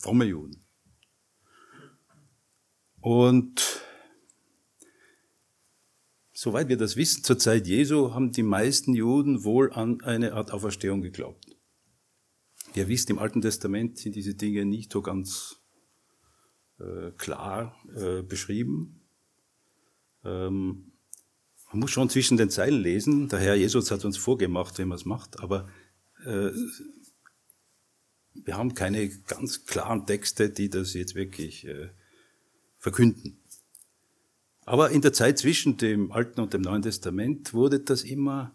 fromme 0.00 0.24
Juden. 0.24 0.64
Und 3.00 3.82
soweit 6.32 6.68
wir 6.68 6.76
das 6.76 6.96
wissen, 6.96 7.22
zur 7.22 7.38
Zeit 7.38 7.66
Jesu 7.66 8.12
haben 8.12 8.32
die 8.32 8.42
meisten 8.42 8.94
Juden 8.94 9.44
wohl 9.44 9.72
an 9.72 10.00
eine 10.00 10.32
Art 10.32 10.52
Auferstehung 10.52 11.02
geglaubt. 11.02 11.56
Ihr 12.74 12.88
wisst, 12.88 13.10
im 13.10 13.18
Alten 13.18 13.40
Testament 13.40 13.98
sind 13.98 14.14
diese 14.14 14.34
Dinge 14.34 14.64
nicht 14.64 14.92
so 14.92 15.02
ganz 15.02 15.60
äh, 16.78 17.10
klar 17.16 17.76
äh, 17.94 18.22
beschrieben. 18.22 19.00
Ähm, 20.24 20.92
man 21.72 21.80
muss 21.80 21.90
schon 21.90 22.10
zwischen 22.10 22.36
den 22.36 22.50
Zeilen 22.50 22.80
lesen. 22.82 23.28
Der 23.28 23.38
Herr 23.38 23.54
Jesus 23.54 23.90
hat 23.90 24.04
uns 24.04 24.16
vorgemacht, 24.16 24.78
wie 24.78 24.84
man 24.84 24.96
es 24.96 25.04
macht, 25.04 25.40
aber 25.40 25.68
äh, 26.24 26.50
wir 28.34 28.56
haben 28.56 28.74
keine 28.74 29.08
ganz 29.08 29.64
klaren 29.64 30.06
Texte, 30.06 30.50
die 30.50 30.70
das 30.70 30.94
jetzt 30.94 31.14
wirklich 31.14 31.66
äh, 31.66 31.88
verkünden. 32.78 33.38
Aber 34.64 34.90
in 34.90 35.00
der 35.00 35.12
Zeit 35.12 35.38
zwischen 35.38 35.76
dem 35.76 36.12
Alten 36.12 36.40
und 36.40 36.54
dem 36.54 36.62
Neuen 36.62 36.82
Testament 36.82 37.52
wurde 37.54 37.80
das 37.80 38.02
immer 38.02 38.54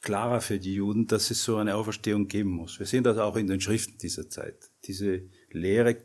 klarer 0.00 0.40
für 0.40 0.58
die 0.58 0.74
Juden, 0.74 1.06
dass 1.06 1.30
es 1.30 1.44
so 1.44 1.56
eine 1.56 1.74
Auferstehung 1.74 2.28
geben 2.28 2.50
muss. 2.50 2.78
Wir 2.78 2.86
sehen 2.86 3.04
das 3.04 3.18
auch 3.18 3.36
in 3.36 3.48
den 3.48 3.60
Schriften 3.60 3.98
dieser 3.98 4.28
Zeit. 4.28 4.70
Diese 4.84 5.22
Lehre 5.50 5.98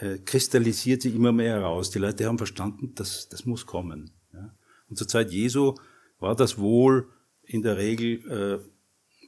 äh, 0.00 0.18
kristallisiert 0.18 1.02
sich 1.02 1.14
immer 1.14 1.32
mehr 1.32 1.54
heraus. 1.54 1.90
Die 1.90 1.98
Leute 1.98 2.26
haben 2.26 2.38
verstanden, 2.38 2.94
dass 2.94 3.28
das 3.28 3.44
muss 3.44 3.66
kommen. 3.66 4.12
Ja? 4.32 4.54
Und 4.88 4.96
zur 4.96 5.08
Zeit 5.08 5.30
Jesu 5.30 5.74
war 6.20 6.36
das 6.36 6.58
wohl 6.58 7.08
in 7.42 7.62
der 7.62 7.76
Regel 7.76 8.62
äh, 8.62 8.77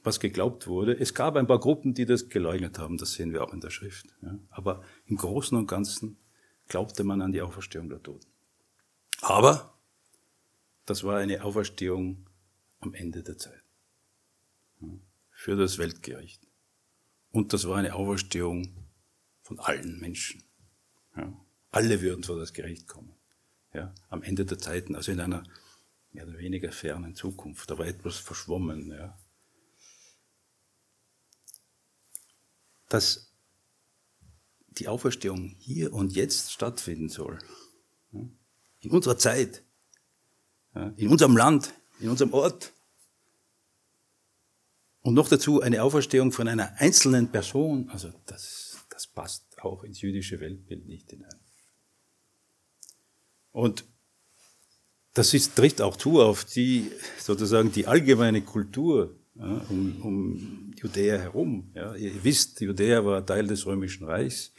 was 0.03 0.19
geglaubt 0.19 0.67
wurde. 0.67 0.99
Es 0.99 1.13
gab 1.13 1.35
ein 1.35 1.47
paar 1.47 1.59
Gruppen, 1.59 1.93
die 1.93 2.05
das 2.05 2.29
geleugnet 2.29 2.79
haben, 2.79 2.97
das 2.97 3.13
sehen 3.13 3.33
wir 3.33 3.43
auch 3.43 3.53
in 3.53 3.61
der 3.61 3.69
Schrift. 3.69 4.07
Ja. 4.21 4.37
Aber 4.49 4.83
im 5.05 5.17
Großen 5.17 5.57
und 5.57 5.67
Ganzen 5.67 6.17
glaubte 6.67 7.03
man 7.03 7.21
an 7.21 7.31
die 7.31 7.41
Auferstehung 7.41 7.89
der 7.89 8.01
Toten. 8.01 8.27
Aber 9.21 9.77
das 10.85 11.03
war 11.03 11.17
eine 11.17 11.43
Auferstehung 11.43 12.27
am 12.79 12.93
Ende 12.93 13.23
der 13.23 13.37
Zeit. 13.37 13.61
Ja, 14.81 14.87
für 15.31 15.55
das 15.55 15.77
Weltgericht. 15.77 16.41
Und 17.31 17.53
das 17.53 17.67
war 17.67 17.77
eine 17.77 17.93
Auferstehung 17.95 18.75
von 19.43 19.59
allen 19.59 19.99
Menschen. 19.99 20.43
Ja. 21.15 21.33
Alle 21.71 22.01
würden 22.01 22.23
vor 22.23 22.37
das 22.37 22.53
Gericht 22.53 22.87
kommen. 22.87 23.13
Ja, 23.73 23.93
am 24.09 24.23
Ende 24.23 24.45
der 24.45 24.57
Zeiten, 24.57 24.95
also 24.95 25.11
in 25.11 25.19
einer 25.19 25.43
mehr 26.11 26.27
oder 26.27 26.37
weniger 26.39 26.71
fernen 26.71 27.15
Zukunft, 27.15 27.71
aber 27.71 27.87
etwas 27.87 28.17
verschwommen. 28.17 28.89
Ja. 28.89 29.17
Dass 32.93 33.31
die 34.77 34.87
Auferstehung 34.87 35.55
hier 35.57 35.93
und 35.93 36.13
jetzt 36.13 36.51
stattfinden 36.51 37.09
soll. 37.09 37.39
In 38.79 38.91
unserer 38.91 39.17
Zeit, 39.17 39.63
in 40.97 41.07
unserem 41.09 41.37
Land, 41.37 41.73
in 41.99 42.09
unserem 42.09 42.33
Ort. 42.33 42.73
Und 45.01 45.13
noch 45.13 45.29
dazu 45.29 45.61
eine 45.61 45.83
Auferstehung 45.83 46.31
von 46.31 46.47
einer 46.47 46.73
einzelnen 46.79 47.31
Person. 47.31 47.89
Also 47.89 48.11
das, 48.25 48.77
das 48.89 49.07
passt 49.07 49.59
auch 49.61 49.83
ins 49.83 50.01
jüdische 50.01 50.39
Weltbild 50.39 50.87
nicht 50.87 51.09
hinein. 51.09 51.39
Und 53.51 53.85
das 55.13 55.33
ist, 55.33 55.55
trifft 55.55 55.81
auch 55.81 55.97
zu 55.97 56.21
auf 56.21 56.45
die, 56.45 56.91
sozusagen 57.19 57.71
die 57.71 57.87
allgemeine 57.87 58.41
Kultur 58.41 59.20
ja, 59.35 59.65
um, 59.69 60.01
um 60.01 60.73
Judäa 60.75 61.17
herum. 61.17 61.71
Ja. 61.73 61.95
Ihr 61.95 62.23
wisst, 62.23 62.61
Judäa 62.61 63.03
war 63.05 63.25
Teil 63.25 63.47
des 63.47 63.65
Römischen 63.65 64.05
Reichs 64.05 64.53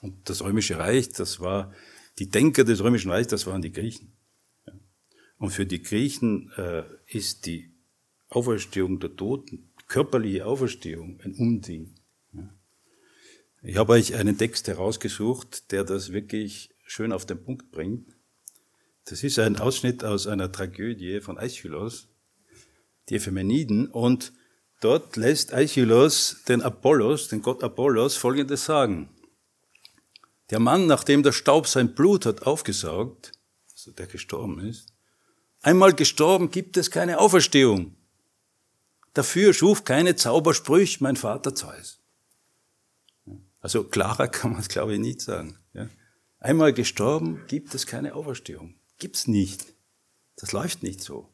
und 0.00 0.28
das 0.28 0.42
Römische 0.42 0.78
Reich, 0.78 1.10
das 1.10 1.40
war 1.40 1.72
die 2.18 2.28
Denker 2.28 2.64
des 2.64 2.82
Römischen 2.82 3.10
Reichs, 3.10 3.28
das 3.28 3.46
waren 3.46 3.62
die 3.62 3.72
Griechen. 3.72 4.12
Ja. 4.66 4.74
Und 5.38 5.50
für 5.50 5.66
die 5.66 5.82
Griechen 5.82 6.50
äh, 6.56 6.84
ist 7.06 7.46
die 7.46 7.70
Auferstehung 8.28 9.00
der 9.00 9.16
Toten, 9.16 9.70
körperliche 9.86 10.44
Auferstehung, 10.46 11.20
ein 11.24 11.34
Unding. 11.34 11.94
Ja. 12.32 12.52
Ich 13.62 13.76
habe 13.76 13.92
euch 13.92 14.14
einen 14.14 14.36
Text 14.36 14.68
herausgesucht, 14.68 15.72
der 15.72 15.84
das 15.84 16.12
wirklich 16.12 16.70
schön 16.84 17.12
auf 17.12 17.24
den 17.24 17.42
Punkt 17.42 17.70
bringt. 17.70 18.14
Das 19.06 19.24
ist 19.24 19.38
ein 19.38 19.56
Ausschnitt 19.56 20.04
aus 20.04 20.26
einer 20.26 20.52
Tragödie 20.52 21.20
von 21.20 21.38
Aeschylus 21.38 22.08
die 23.08 23.16
Ephemeniden, 23.16 23.88
und 23.88 24.32
dort 24.80 25.16
lässt 25.16 25.52
Aeschylus 25.52 26.42
den 26.48 26.62
Apollos, 26.62 27.28
den 27.28 27.42
Gott 27.42 27.62
Apollos, 27.62 28.16
Folgendes 28.16 28.64
sagen. 28.64 29.08
Der 30.50 30.60
Mann, 30.60 30.86
nachdem 30.86 31.22
der 31.22 31.32
Staub 31.32 31.66
sein 31.66 31.94
Blut 31.94 32.24
hat 32.26 32.42
aufgesaugt, 32.46 33.32
also 33.72 33.92
der 33.92 34.06
gestorben 34.06 34.60
ist, 34.60 34.92
einmal 35.60 35.92
gestorben 35.92 36.50
gibt 36.50 36.76
es 36.76 36.90
keine 36.90 37.18
Auferstehung. 37.18 37.96
Dafür 39.14 39.52
schuf 39.52 39.84
keine 39.84 40.16
Zaubersprüche 40.16 41.02
mein 41.02 41.16
Vater 41.16 41.54
Zeus. 41.54 42.00
Also 43.60 43.84
klarer 43.84 44.28
kann 44.28 44.52
man 44.52 44.60
es, 44.60 44.68
glaube 44.68 44.94
ich, 44.94 45.00
nicht 45.00 45.20
sagen. 45.20 45.58
Einmal 46.40 46.72
gestorben, 46.72 47.44
gibt 47.48 47.74
es 47.74 47.86
keine 47.86 48.14
Auferstehung. 48.14 48.74
Gibt's 48.98 49.26
nicht. 49.26 49.74
Das 50.36 50.52
läuft 50.52 50.84
nicht 50.84 51.00
so. 51.00 51.28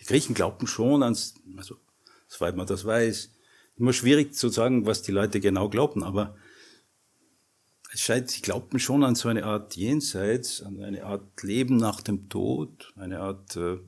Die 0.00 0.04
Griechen 0.04 0.34
glaubten 0.34 0.66
schon 0.66 1.02
ans, 1.02 1.34
also, 1.56 1.76
soweit 2.26 2.56
man 2.56 2.66
das 2.66 2.84
weiß, 2.84 3.30
immer 3.76 3.92
schwierig 3.92 4.34
zu 4.34 4.48
sagen, 4.48 4.86
was 4.86 5.02
die 5.02 5.12
Leute 5.12 5.40
genau 5.40 5.68
glaubten, 5.68 6.02
aber 6.02 6.36
es 7.92 8.00
scheint, 8.00 8.30
sie 8.30 8.42
glaubten 8.42 8.78
schon 8.78 9.02
an 9.02 9.14
so 9.14 9.28
eine 9.28 9.44
Art 9.44 9.76
Jenseits, 9.76 10.62
an 10.62 10.82
eine 10.82 11.04
Art 11.04 11.42
Leben 11.42 11.76
nach 11.76 12.00
dem 12.02 12.28
Tod, 12.28 12.92
eine 12.96 13.20
Art 13.20 13.56
äh, 13.56 13.78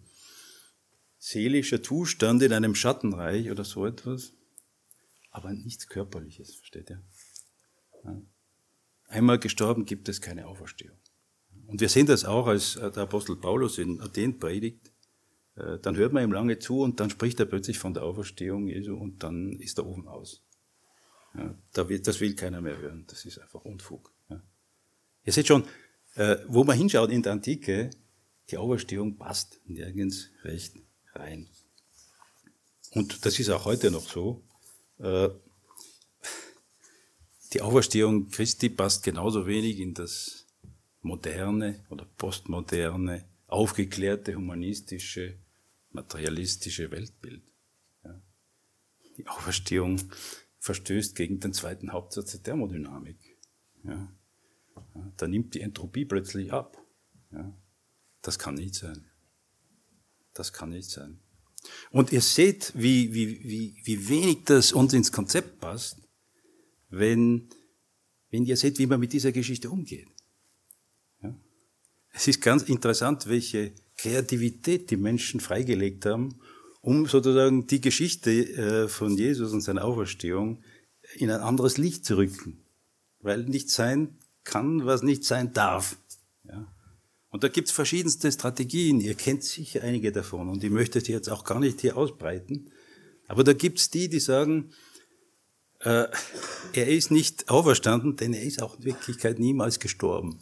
seelischer 1.18 1.82
Zustand 1.82 2.42
in 2.42 2.52
einem 2.52 2.74
Schattenreich 2.74 3.50
oder 3.50 3.64
so 3.64 3.86
etwas, 3.86 4.32
aber 5.30 5.52
nichts 5.52 5.86
Körperliches, 5.86 6.54
versteht 6.56 6.90
ihr? 6.90 7.02
Ja. 8.04 8.22
Einmal 9.08 9.38
gestorben 9.38 9.84
gibt 9.84 10.08
es 10.08 10.20
keine 10.20 10.46
Auferstehung. 10.46 10.96
Und 11.66 11.80
wir 11.80 11.88
sehen 11.88 12.06
das 12.06 12.24
auch, 12.24 12.46
als 12.46 12.74
der 12.74 12.96
Apostel 12.96 13.36
Paulus 13.36 13.78
in 13.78 14.00
Athen 14.00 14.38
predigt, 14.38 14.88
äh, 14.88 14.89
dann 15.82 15.96
hört 15.96 16.12
man 16.12 16.24
ihm 16.24 16.32
lange 16.32 16.58
zu 16.58 16.80
und 16.80 17.00
dann 17.00 17.10
spricht 17.10 17.40
er 17.40 17.46
plötzlich 17.46 17.78
von 17.78 17.94
der 17.94 18.04
Auferstehung 18.04 18.68
Jesu 18.68 18.96
und 18.96 19.22
dann 19.22 19.52
ist 19.52 19.78
der 19.78 19.86
Ofen 19.86 20.08
aus. 20.08 20.42
Ja, 21.34 21.54
das 21.72 22.20
will 22.20 22.34
keiner 22.34 22.60
mehr 22.60 22.78
hören. 22.78 23.04
Das 23.08 23.24
ist 23.24 23.38
einfach 23.38 23.64
Unfug. 23.64 24.12
Ja. 24.28 24.42
Ihr 25.24 25.32
seht 25.32 25.46
schon, 25.46 25.64
äh, 26.16 26.36
wo 26.48 26.64
man 26.64 26.76
hinschaut 26.76 27.10
in 27.10 27.22
der 27.22 27.32
Antike, 27.32 27.90
die 28.50 28.56
Auferstehung 28.56 29.16
passt 29.16 29.60
nirgends 29.66 30.30
recht 30.42 30.74
rein. 31.14 31.48
Und 32.92 33.24
das 33.24 33.38
ist 33.38 33.50
auch 33.50 33.64
heute 33.64 33.90
noch 33.90 34.08
so. 34.08 34.42
Äh, 34.98 35.28
die 37.52 37.62
Auferstehung 37.62 38.28
Christi 38.28 38.68
passt 38.68 39.02
genauso 39.02 39.46
wenig 39.46 39.78
in 39.78 39.94
das 39.94 40.46
moderne 41.02 41.84
oder 41.90 42.04
postmoderne, 42.04 43.24
aufgeklärte, 43.46 44.34
humanistische, 44.34 45.36
materialistische 45.90 46.90
Weltbild. 46.90 47.42
Die 49.16 49.26
Auferstehung 49.26 50.00
verstößt 50.60 51.14
gegen 51.14 51.40
den 51.40 51.52
zweiten 51.52 51.92
Hauptsatz 51.92 52.32
der 52.32 52.42
Thermodynamik. 52.42 53.18
Ja. 53.84 54.12
Da 55.16 55.28
nimmt 55.28 55.54
die 55.54 55.60
Entropie 55.60 56.04
plötzlich 56.04 56.52
ab. 56.52 56.82
Ja. 57.32 57.52
Das 58.22 58.38
kann 58.38 58.54
nicht 58.54 58.74
sein. 58.74 59.10
Das 60.34 60.52
kann 60.52 60.70
nicht 60.70 60.88
sein. 60.88 61.20
Und 61.90 62.12
ihr 62.12 62.22
seht, 62.22 62.72
wie, 62.74 63.12
wie, 63.12 63.42
wie, 63.44 63.76
wie 63.84 64.08
wenig 64.08 64.44
das 64.44 64.72
uns 64.72 64.92
ins 64.92 65.12
Konzept 65.12 65.60
passt, 65.60 65.98
wenn, 66.88 67.48
wenn 68.30 68.44
ihr 68.44 68.56
seht, 68.56 68.78
wie 68.78 68.86
man 68.86 69.00
mit 69.00 69.12
dieser 69.12 69.32
Geschichte 69.32 69.70
umgeht. 69.70 70.08
Ja. 71.22 71.38
Es 72.12 72.28
ist 72.28 72.40
ganz 72.40 72.62
interessant, 72.62 73.26
welche 73.26 73.72
Kreativität 74.00 74.90
die 74.90 74.96
Menschen 74.96 75.40
freigelegt 75.40 76.06
haben, 76.06 76.40
um 76.80 77.06
sozusagen 77.06 77.66
die 77.66 77.82
Geschichte 77.82 78.30
äh, 78.30 78.88
von 78.88 79.16
Jesus 79.16 79.52
und 79.52 79.60
seiner 79.60 79.84
Auferstehung 79.84 80.62
in 81.16 81.30
ein 81.30 81.40
anderes 81.40 81.76
Licht 81.76 82.06
zu 82.06 82.16
rücken. 82.16 82.64
Weil 83.20 83.44
nicht 83.44 83.68
sein 83.68 84.16
kann, 84.42 84.86
was 84.86 85.02
nicht 85.02 85.24
sein 85.24 85.52
darf. 85.52 85.96
Ja. 86.44 86.66
Und 87.28 87.44
da 87.44 87.48
gibt's 87.48 87.72
verschiedenste 87.72 88.32
Strategien. 88.32 89.00
Ihr 89.00 89.14
kennt 89.14 89.44
sicher 89.44 89.82
einige 89.82 90.12
davon 90.12 90.48
und 90.48 90.64
ich 90.64 90.70
möchte 90.70 91.00
sie 91.00 91.12
jetzt 91.12 91.28
auch 91.28 91.44
gar 91.44 91.60
nicht 91.60 91.82
hier 91.82 91.98
ausbreiten. 91.98 92.70
Aber 93.28 93.44
da 93.44 93.52
gibt's 93.52 93.90
die, 93.90 94.08
die 94.08 94.18
sagen, 94.18 94.72
äh, 95.80 96.06
er 96.72 96.88
ist 96.88 97.10
nicht 97.10 97.50
auferstanden, 97.50 98.16
denn 98.16 98.32
er 98.32 98.42
ist 98.42 98.62
auch 98.62 98.78
in 98.78 98.84
Wirklichkeit 98.84 99.38
niemals 99.38 99.78
gestorben. 99.78 100.40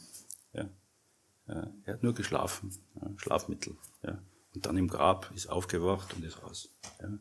Er 1.49 1.95
hat 1.95 2.03
nur 2.03 2.15
geschlafen, 2.15 2.73
Schlafmittel. 3.17 3.77
Ja. 4.03 4.23
Und 4.55 4.67
dann 4.67 4.77
im 4.77 4.89
Grab 4.89 5.33
ist 5.35 5.49
aufgewacht 5.49 6.15
und 6.15 6.25
ist 6.25 6.43
raus. 6.43 6.71
Ja. 7.01 7.19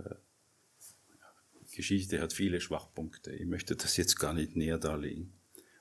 Äh, 0.00 0.14
Geschichte 1.74 2.20
hat 2.20 2.32
viele 2.32 2.60
Schwachpunkte. 2.60 3.32
Ich 3.32 3.46
möchte 3.46 3.76
das 3.76 3.96
jetzt 3.96 4.18
gar 4.18 4.32
nicht 4.32 4.56
näher 4.56 4.78
darlegen. 4.78 5.32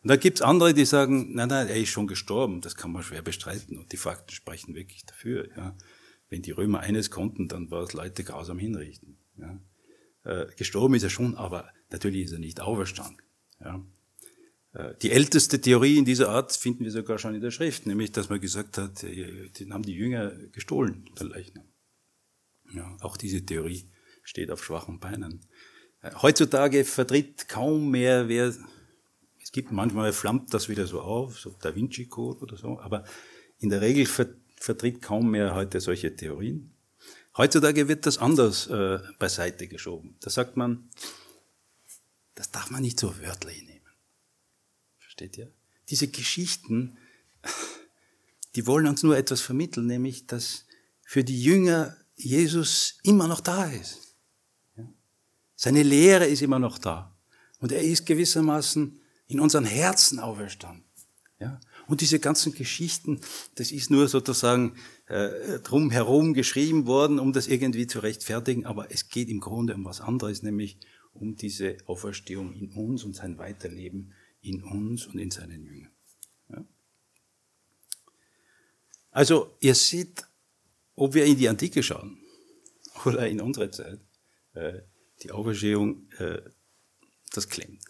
Und 0.02 0.08
da 0.10 0.16
gibt's 0.16 0.42
andere, 0.42 0.74
die 0.74 0.86
sagen, 0.86 1.34
nein, 1.34 1.50
nein, 1.50 1.68
er 1.68 1.76
ist 1.76 1.90
schon 1.90 2.08
gestorben, 2.08 2.62
das 2.62 2.76
kann 2.76 2.92
man 2.92 3.04
schwer 3.04 3.22
bestreiten. 3.22 3.78
Und 3.78 3.92
die 3.92 3.98
Fakten 3.98 4.32
sprechen 4.32 4.76
wirklich 4.76 5.06
dafür. 5.06 5.50
Ja. 5.58 5.76
Wenn 6.30 6.42
die 6.42 6.52
Römer 6.52 6.80
eines 6.80 7.10
konnten, 7.10 7.48
dann 7.48 7.72
war 7.72 7.84
es 7.84 7.94
Leute 7.94 8.24
grausam 8.24 8.60
hinrichten. 8.60 9.18
Ja. 9.38 9.60
Äh, 10.24 10.48
gestorben 10.56 10.96
ist 10.96 11.04
er 11.04 11.10
schon, 11.10 11.36
aber 11.36 11.70
natürlich 11.90 12.26
ist 12.26 12.34
er 12.34 12.40
nicht 12.40 12.62
auferstanden. 12.62 13.22
Ja. 13.60 13.84
Äh, 14.80 14.96
die 15.02 15.12
älteste 15.12 15.60
Theorie 15.60 15.98
in 15.98 16.06
dieser 16.06 16.30
Art 16.30 16.56
finden 16.56 16.84
wir 16.84 16.92
sogar 16.92 17.18
schon 17.18 17.36
in 17.36 17.42
der 17.42 17.52
Schrift, 17.52 17.86
nämlich, 17.86 18.12
dass 18.12 18.30
man 18.30 18.40
gesagt 18.40 18.78
hat, 18.78 19.04
äh, 19.04 19.50
den 19.50 19.74
haben 19.74 19.84
die 19.84 19.96
Jünger 19.96 20.32
gestohlen, 20.52 21.10
der 21.20 21.28
Leichnam. 21.28 21.66
Ja, 22.74 22.98
auch 23.02 23.18
diese 23.18 23.46
Theorie 23.46 23.90
steht 24.24 24.52
auf 24.52 24.64
schwachen 24.64 25.00
Beinen. 25.00 25.42
Äh, 26.02 26.12
heutzutage 26.22 26.86
vertritt 26.86 27.48
kaum 27.48 27.92
mehr 27.92 28.30
wer, 28.30 28.54
es 29.42 29.52
gibt 29.52 29.72
manchmal 29.72 30.14
flammt 30.14 30.54
das 30.54 30.70
wieder 30.70 30.88
so 30.88 31.02
auf, 31.02 31.40
so 31.40 31.56
Da 31.62 31.76
Vinci 31.76 32.06
Code 32.06 32.40
oder 32.42 32.58
so, 32.58 32.80
aber 32.80 33.04
in 33.60 33.70
der 33.70 33.82
Regel 33.82 34.06
vertritt 34.06 35.02
kaum 35.02 35.32
mehr 35.32 35.56
heute 35.56 35.82
solche 35.82 36.16
Theorien. 36.16 36.72
Heutzutage 37.36 37.88
wird 37.88 38.06
das 38.06 38.18
anders 38.18 38.68
äh, 38.68 39.00
beiseite 39.18 39.68
geschoben. 39.68 40.16
Da 40.22 40.30
sagt 40.30 40.58
man, 40.58 40.90
das 42.36 42.52
darf 42.52 42.70
man 42.70 42.82
nicht 42.82 43.00
so 43.00 43.14
wörtlich 43.22 43.62
nehmen. 43.64 43.69
Versteht 45.20 45.38
ihr? 45.38 45.52
Diese 45.90 46.08
Geschichten, 46.08 46.98
die 48.56 48.66
wollen 48.66 48.88
uns 48.88 49.04
nur 49.04 49.18
etwas 49.18 49.42
vermitteln, 49.42 49.86
nämlich, 49.86 50.28
dass 50.28 50.64
für 51.04 51.26
die 51.26 51.44
Jünger 51.44 51.98
Jesus 52.16 53.00
immer 53.04 53.28
noch 53.28 53.42
da 53.42 53.66
ist. 53.66 54.16
Seine 55.58 55.84
Lehre 55.84 56.26
ist 56.26 56.42
immer 56.42 56.58
noch 56.58 56.78
da. 56.78 57.14
Und 57.60 57.74
er 57.74 57.82
ist 57.82 58.06
gewissermaßen 58.06 58.98
in 59.28 59.42
unseren 59.42 59.66
Herzen 59.66 60.20
auferstanden. 60.20 60.86
Ja? 61.42 61.60
Und 61.88 62.00
diese 62.00 62.20
ganzen 62.20 62.54
Geschichten, 62.54 63.20
das 63.56 63.74
ist 63.74 63.90
nur 63.90 64.08
sozusagen 64.08 64.78
äh, 65.08 65.60
drumherum 65.60 66.34
geschrieben 66.34 66.86
worden, 66.86 67.20
um 67.20 67.34
das 67.34 67.48
irgendwie 67.48 67.88
zu 67.88 68.00
rechtfertigen, 68.00 68.66
aber 68.66 68.90
es 68.90 69.10
geht 69.10 69.28
im 69.28 69.42
Grunde 69.42 69.76
um 69.76 69.84
was 69.84 70.00
anderes, 70.00 70.44
nämlich 70.44 70.78
um 71.12 71.36
diese 71.36 71.76
Auferstehung 71.88 72.54
in 72.54 72.72
uns 72.72 73.04
und 73.04 73.18
sein 73.18 73.38
Weiterleben 73.38 74.14
in 74.42 74.64
uns 74.64 75.08
und 75.08 75.20
in 75.20 75.32
seinen 75.32 75.64
Jüngern. 75.64 75.92
Ja? 76.50 76.66
Also 79.12 79.56
ihr 79.60 79.76
seht, 79.76 80.26
ob 80.96 81.14
wir 81.14 81.26
in 81.26 81.38
die 81.38 81.50
Antike 81.50 81.84
schauen 81.84 82.18
oder 83.06 83.28
in 83.28 83.42
unsere 83.42 83.72
Zeit, 83.72 84.00
äh, 84.54 84.82
die 85.24 85.32
Auferstehung, 85.32 86.10
äh, 86.18 86.42
das 87.32 87.50
klemmt. 87.50 87.84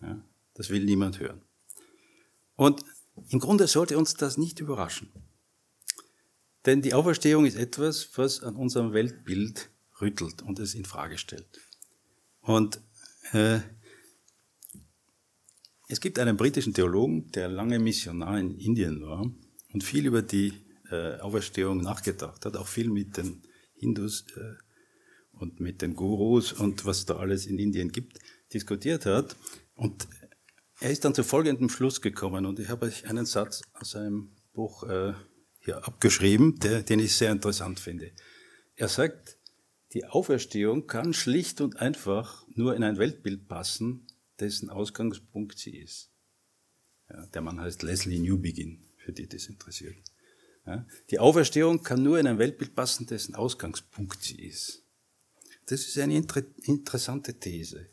Ja? 0.00 0.22
Das 0.54 0.70
will 0.70 0.84
niemand 0.84 1.18
hören. 1.18 1.42
Und 2.56 2.84
im 3.28 3.40
Grunde 3.40 3.66
sollte 3.66 3.98
uns 3.98 4.14
das 4.14 4.36
nicht 4.36 4.60
überraschen. 4.60 5.10
Denn 6.64 6.82
die 6.82 6.94
Auferstehung 6.94 7.44
ist 7.44 7.56
etwas, 7.56 8.16
was 8.16 8.42
an 8.42 8.56
unserem 8.56 8.92
Weltbild 8.92 9.70
rüttelt 10.00 10.42
und 10.42 10.58
es 10.58 10.74
in 10.74 10.84
Frage 10.84 11.18
stellt. 11.18 11.60
Und 12.40 12.80
äh, 13.32 13.60
es 15.92 16.00
gibt 16.00 16.18
einen 16.18 16.38
britischen 16.38 16.72
Theologen, 16.72 17.30
der 17.32 17.48
lange 17.48 17.78
Missionar 17.78 18.38
in 18.40 18.56
Indien 18.56 19.02
war 19.02 19.30
und 19.74 19.84
viel 19.84 20.06
über 20.06 20.22
die 20.22 20.54
äh, 20.90 21.18
Auferstehung 21.18 21.82
nachgedacht 21.82 22.46
hat, 22.46 22.56
auch 22.56 22.66
viel 22.66 22.88
mit 22.88 23.18
den 23.18 23.42
Hindus 23.74 24.24
äh, 24.34 24.54
und 25.32 25.60
mit 25.60 25.82
den 25.82 25.94
Gurus 25.94 26.54
und 26.54 26.86
was 26.86 27.04
da 27.04 27.16
alles 27.16 27.44
in 27.44 27.58
Indien 27.58 27.92
gibt, 27.92 28.18
diskutiert 28.54 29.04
hat. 29.04 29.36
Und 29.74 30.08
er 30.80 30.90
ist 30.90 31.04
dann 31.04 31.14
zu 31.14 31.24
folgendem 31.24 31.68
Schluss 31.68 32.00
gekommen 32.00 32.46
und 32.46 32.58
ich 32.58 32.70
habe 32.70 32.86
euch 32.86 33.06
einen 33.06 33.26
Satz 33.26 33.60
aus 33.74 33.90
seinem 33.90 34.30
Buch 34.54 34.84
äh, 34.84 35.12
hier 35.60 35.86
abgeschrieben, 35.86 36.58
der, 36.58 36.82
den 36.82 37.00
ich 37.00 37.14
sehr 37.14 37.32
interessant 37.32 37.80
finde. 37.80 38.12
Er 38.76 38.88
sagt, 38.88 39.36
die 39.92 40.06
Auferstehung 40.06 40.86
kann 40.86 41.12
schlicht 41.12 41.60
und 41.60 41.76
einfach 41.76 42.46
nur 42.54 42.74
in 42.74 42.82
ein 42.82 42.96
Weltbild 42.96 43.46
passen, 43.46 44.06
dessen 44.42 44.70
Ausgangspunkt 44.70 45.58
sie 45.58 45.76
ist. 45.76 46.10
Ja, 47.08 47.26
der 47.26 47.42
Mann 47.42 47.60
heißt 47.60 47.82
Leslie 47.82 48.18
Newbegin, 48.18 48.84
für 48.96 49.12
die 49.12 49.28
das 49.28 49.46
interessiert. 49.46 49.96
Ja, 50.66 50.86
die 51.10 51.18
Auferstehung 51.18 51.82
kann 51.82 52.02
nur 52.02 52.18
in 52.18 52.26
ein 52.26 52.38
Weltbild 52.38 52.74
passen, 52.74 53.06
dessen 53.06 53.34
Ausgangspunkt 53.34 54.22
sie 54.22 54.42
ist. 54.42 54.82
Das 55.66 55.86
ist 55.86 55.98
eine 55.98 56.16
inter 56.16 56.42
interessante 56.62 57.38
These. 57.38 57.88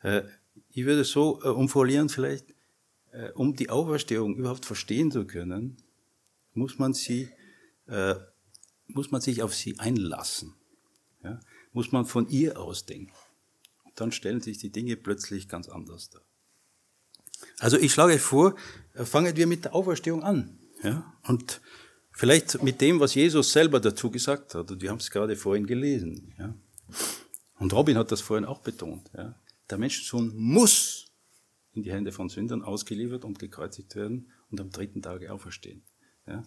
Äh, 0.00 0.22
ich 0.70 0.84
würde 0.84 1.04
so 1.04 1.40
äh, 1.42 1.48
umformulieren 1.48 2.08
vielleicht, 2.08 2.54
äh, 3.12 3.30
um 3.32 3.56
die 3.56 3.70
Auferstehung 3.70 4.36
überhaupt 4.36 4.66
verstehen 4.66 5.10
zu 5.10 5.26
können, 5.26 5.78
muss 6.52 6.78
man 6.78 6.92
sie, 6.92 7.30
äh, 7.86 8.14
muss 8.86 9.10
man 9.10 9.20
sich 9.20 9.42
auf 9.42 9.54
sie 9.54 9.78
einlassen. 9.78 10.54
Ja? 11.22 11.40
Muss 11.72 11.90
man 11.90 12.04
von 12.04 12.28
ihr 12.28 12.58
ausdenken 12.58 13.14
dann 13.94 14.12
stellen 14.12 14.40
sich 14.40 14.58
die 14.58 14.70
Dinge 14.70 14.96
plötzlich 14.96 15.48
ganz 15.48 15.68
anders 15.68 16.10
dar. 16.10 16.22
Also 17.58 17.78
ich 17.78 17.92
schlage 17.92 18.18
vor, 18.18 18.56
fangen 18.94 19.36
wir 19.36 19.46
mit 19.46 19.64
der 19.64 19.74
Auferstehung 19.74 20.22
an. 20.22 20.58
Ja? 20.82 21.14
Und 21.26 21.60
vielleicht 22.12 22.62
mit 22.62 22.80
dem, 22.80 23.00
was 23.00 23.14
Jesus 23.14 23.52
selber 23.52 23.80
dazu 23.80 24.10
gesagt 24.10 24.54
hat. 24.54 24.70
Und 24.70 24.82
wir 24.82 24.90
haben 24.90 24.98
es 24.98 25.10
gerade 25.10 25.36
vorhin 25.36 25.66
gelesen. 25.66 26.34
Ja? 26.38 26.54
Und 27.58 27.72
Robin 27.72 27.96
hat 27.96 28.12
das 28.12 28.20
vorhin 28.20 28.44
auch 28.44 28.60
betont. 28.60 29.10
Ja? 29.16 29.38
Der 29.70 29.78
Menschensohn 29.78 30.32
muss 30.34 31.06
in 31.72 31.82
die 31.82 31.92
Hände 31.92 32.12
von 32.12 32.28
Sündern 32.28 32.62
ausgeliefert 32.62 33.24
und 33.24 33.38
gekreuzigt 33.38 33.96
werden 33.96 34.30
und 34.50 34.60
am 34.60 34.70
dritten 34.70 35.02
Tage 35.02 35.32
auferstehen. 35.32 35.82
Ja? 36.26 36.42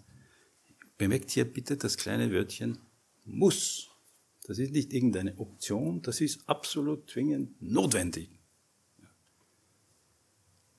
Bemerkt 0.98 1.32
hier 1.32 1.46
bitte 1.46 1.78
das 1.78 1.98
kleine 1.98 2.32
Wörtchen 2.32 2.80
muss. 3.26 3.90
Das 4.48 4.60
ist 4.60 4.72
nicht 4.72 4.94
irgendeine 4.94 5.38
Option, 5.38 6.02
das 6.02 6.22
ist 6.22 6.48
absolut 6.48 7.10
zwingend 7.10 7.62
notwendig. 7.62 8.30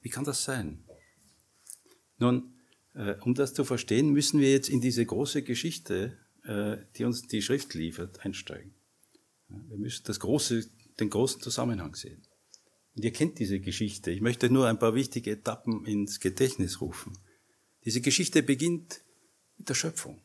Wie 0.00 0.08
kann 0.08 0.24
das 0.24 0.42
sein? 0.42 0.84
Nun, 2.16 2.54
äh, 2.94 3.14
um 3.20 3.34
das 3.34 3.52
zu 3.52 3.64
verstehen, 3.64 4.10
müssen 4.10 4.40
wir 4.40 4.50
jetzt 4.50 4.70
in 4.70 4.80
diese 4.80 5.04
große 5.04 5.42
Geschichte, 5.42 6.16
äh, 6.44 6.78
die 6.96 7.04
uns 7.04 7.26
die 7.26 7.42
Schrift 7.42 7.74
liefert, 7.74 8.24
einsteigen. 8.24 8.72
Wir 9.48 9.76
müssen 9.76 10.02
das 10.06 10.18
große, 10.18 10.66
den 10.98 11.10
großen 11.10 11.42
Zusammenhang 11.42 11.94
sehen. 11.94 12.22
Und 12.96 13.04
ihr 13.04 13.12
kennt 13.12 13.38
diese 13.38 13.60
Geschichte. 13.60 14.10
Ich 14.10 14.22
möchte 14.22 14.48
nur 14.50 14.66
ein 14.66 14.78
paar 14.78 14.94
wichtige 14.94 15.32
Etappen 15.32 15.84
ins 15.84 16.20
Gedächtnis 16.20 16.80
rufen. 16.80 17.18
Diese 17.84 18.00
Geschichte 18.00 18.42
beginnt 18.42 19.02
mit 19.58 19.68
der 19.68 19.74
Schöpfung. 19.74 20.22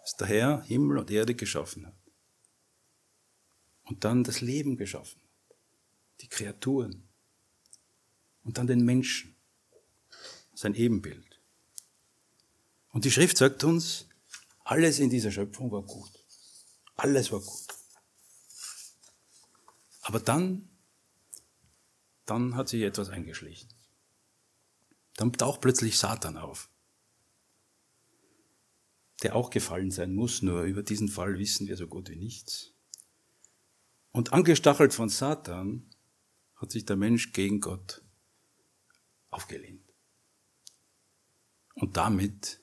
Dass 0.00 0.16
der 0.16 0.28
Herr 0.28 0.62
Himmel 0.62 0.98
und 0.98 1.10
Erde 1.10 1.34
geschaffen 1.34 1.86
hat. 1.86 2.05
Und 3.86 4.04
dann 4.04 4.22
das 4.22 4.40
Leben 4.40 4.76
geschaffen. 4.76 5.20
Die 6.20 6.28
Kreaturen. 6.28 7.08
Und 8.44 8.58
dann 8.58 8.66
den 8.66 8.84
Menschen. 8.84 9.34
Sein 10.54 10.74
Ebenbild. 10.74 11.40
Und 12.92 13.04
die 13.04 13.10
Schrift 13.10 13.36
sagt 13.36 13.64
uns, 13.64 14.08
alles 14.64 14.98
in 14.98 15.10
dieser 15.10 15.30
Schöpfung 15.30 15.70
war 15.70 15.82
gut. 15.82 16.10
Alles 16.96 17.30
war 17.30 17.40
gut. 17.40 17.66
Aber 20.00 20.20
dann, 20.20 20.68
dann 22.24 22.54
hat 22.54 22.68
sich 22.68 22.82
etwas 22.82 23.08
eingeschlichen. 23.08 23.68
Dann 25.16 25.32
taucht 25.32 25.60
plötzlich 25.60 25.98
Satan 25.98 26.36
auf, 26.36 26.68
der 29.22 29.34
auch 29.34 29.50
gefallen 29.50 29.90
sein 29.90 30.14
muss, 30.14 30.42
nur 30.42 30.62
über 30.62 30.82
diesen 30.82 31.08
Fall 31.08 31.38
wissen 31.38 31.66
wir 31.66 31.76
so 31.76 31.86
gut 31.86 32.08
wie 32.08 32.16
nichts. 32.16 32.75
Und 34.16 34.32
angestachelt 34.32 34.94
von 34.94 35.10
Satan 35.10 35.90
hat 36.54 36.70
sich 36.72 36.86
der 36.86 36.96
Mensch 36.96 37.34
gegen 37.34 37.60
Gott 37.60 38.00
aufgelehnt. 39.28 39.92
Und 41.74 41.98
damit, 41.98 42.62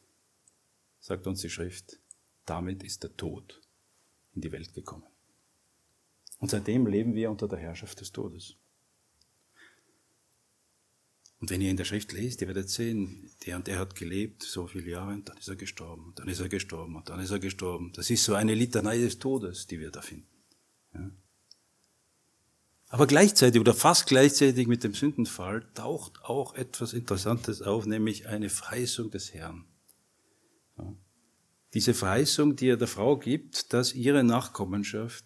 sagt 0.99 1.27
uns 1.27 1.41
die 1.41 1.51
Schrift, 1.51 1.99
damit 2.47 2.81
ist 2.81 3.03
der 3.03 3.15
Tod 3.15 3.61
in 4.33 4.41
die 4.41 4.51
Welt 4.51 4.73
gekommen. 4.73 5.05
Und 6.39 6.49
seitdem 6.49 6.87
leben 6.87 7.13
wir 7.13 7.29
unter 7.29 7.47
der 7.47 7.59
Herrschaft 7.59 8.01
des 8.01 8.11
Todes. 8.11 8.55
Und 11.39 11.51
wenn 11.51 11.61
ihr 11.61 11.69
in 11.69 11.77
der 11.77 11.85
Schrift 11.85 12.13
lest, 12.13 12.41
ihr 12.41 12.47
werdet 12.47 12.71
sehen, 12.71 13.29
der 13.45 13.57
und 13.57 13.67
der 13.67 13.77
hat 13.77 13.93
gelebt 13.93 14.41
so 14.41 14.65
viele 14.65 14.89
Jahre 14.89 15.13
und 15.13 15.29
dann 15.29 15.37
ist 15.37 15.49
er 15.49 15.55
gestorben, 15.55 16.07
und 16.07 16.17
dann 16.17 16.29
ist 16.29 16.39
er 16.39 16.49
gestorben 16.49 16.95
und 16.95 17.09
dann 17.09 17.19
ist 17.19 17.29
er 17.29 17.37
gestorben. 17.37 17.93
Das 17.93 18.09
ist 18.09 18.23
so 18.23 18.33
eine 18.33 18.55
Litanei 18.55 18.97
des 18.97 19.19
Todes, 19.19 19.67
die 19.67 19.79
wir 19.79 19.91
da 19.91 20.01
finden. 20.01 20.25
Ja. 20.95 21.11
Aber 22.93 23.07
gleichzeitig 23.07 23.59
oder 23.59 23.73
fast 23.73 24.05
gleichzeitig 24.05 24.67
mit 24.67 24.83
dem 24.83 24.93
Sündenfall 24.93 25.67
taucht 25.73 26.23
auch 26.25 26.53
etwas 26.53 26.93
Interessantes 26.93 27.63
auf, 27.63 27.87
nämlich 27.87 28.27
eine 28.27 28.51
Verheißung 28.51 29.09
des 29.09 29.33
Herrn. 29.33 29.65
Diese 31.73 31.95
Verheißung, 31.95 32.55
die 32.55 32.67
er 32.67 32.77
der 32.77 32.87
Frau 32.87 33.17
gibt, 33.17 33.73
dass 33.73 33.95
ihre 33.95 34.23
Nachkommenschaft 34.23 35.25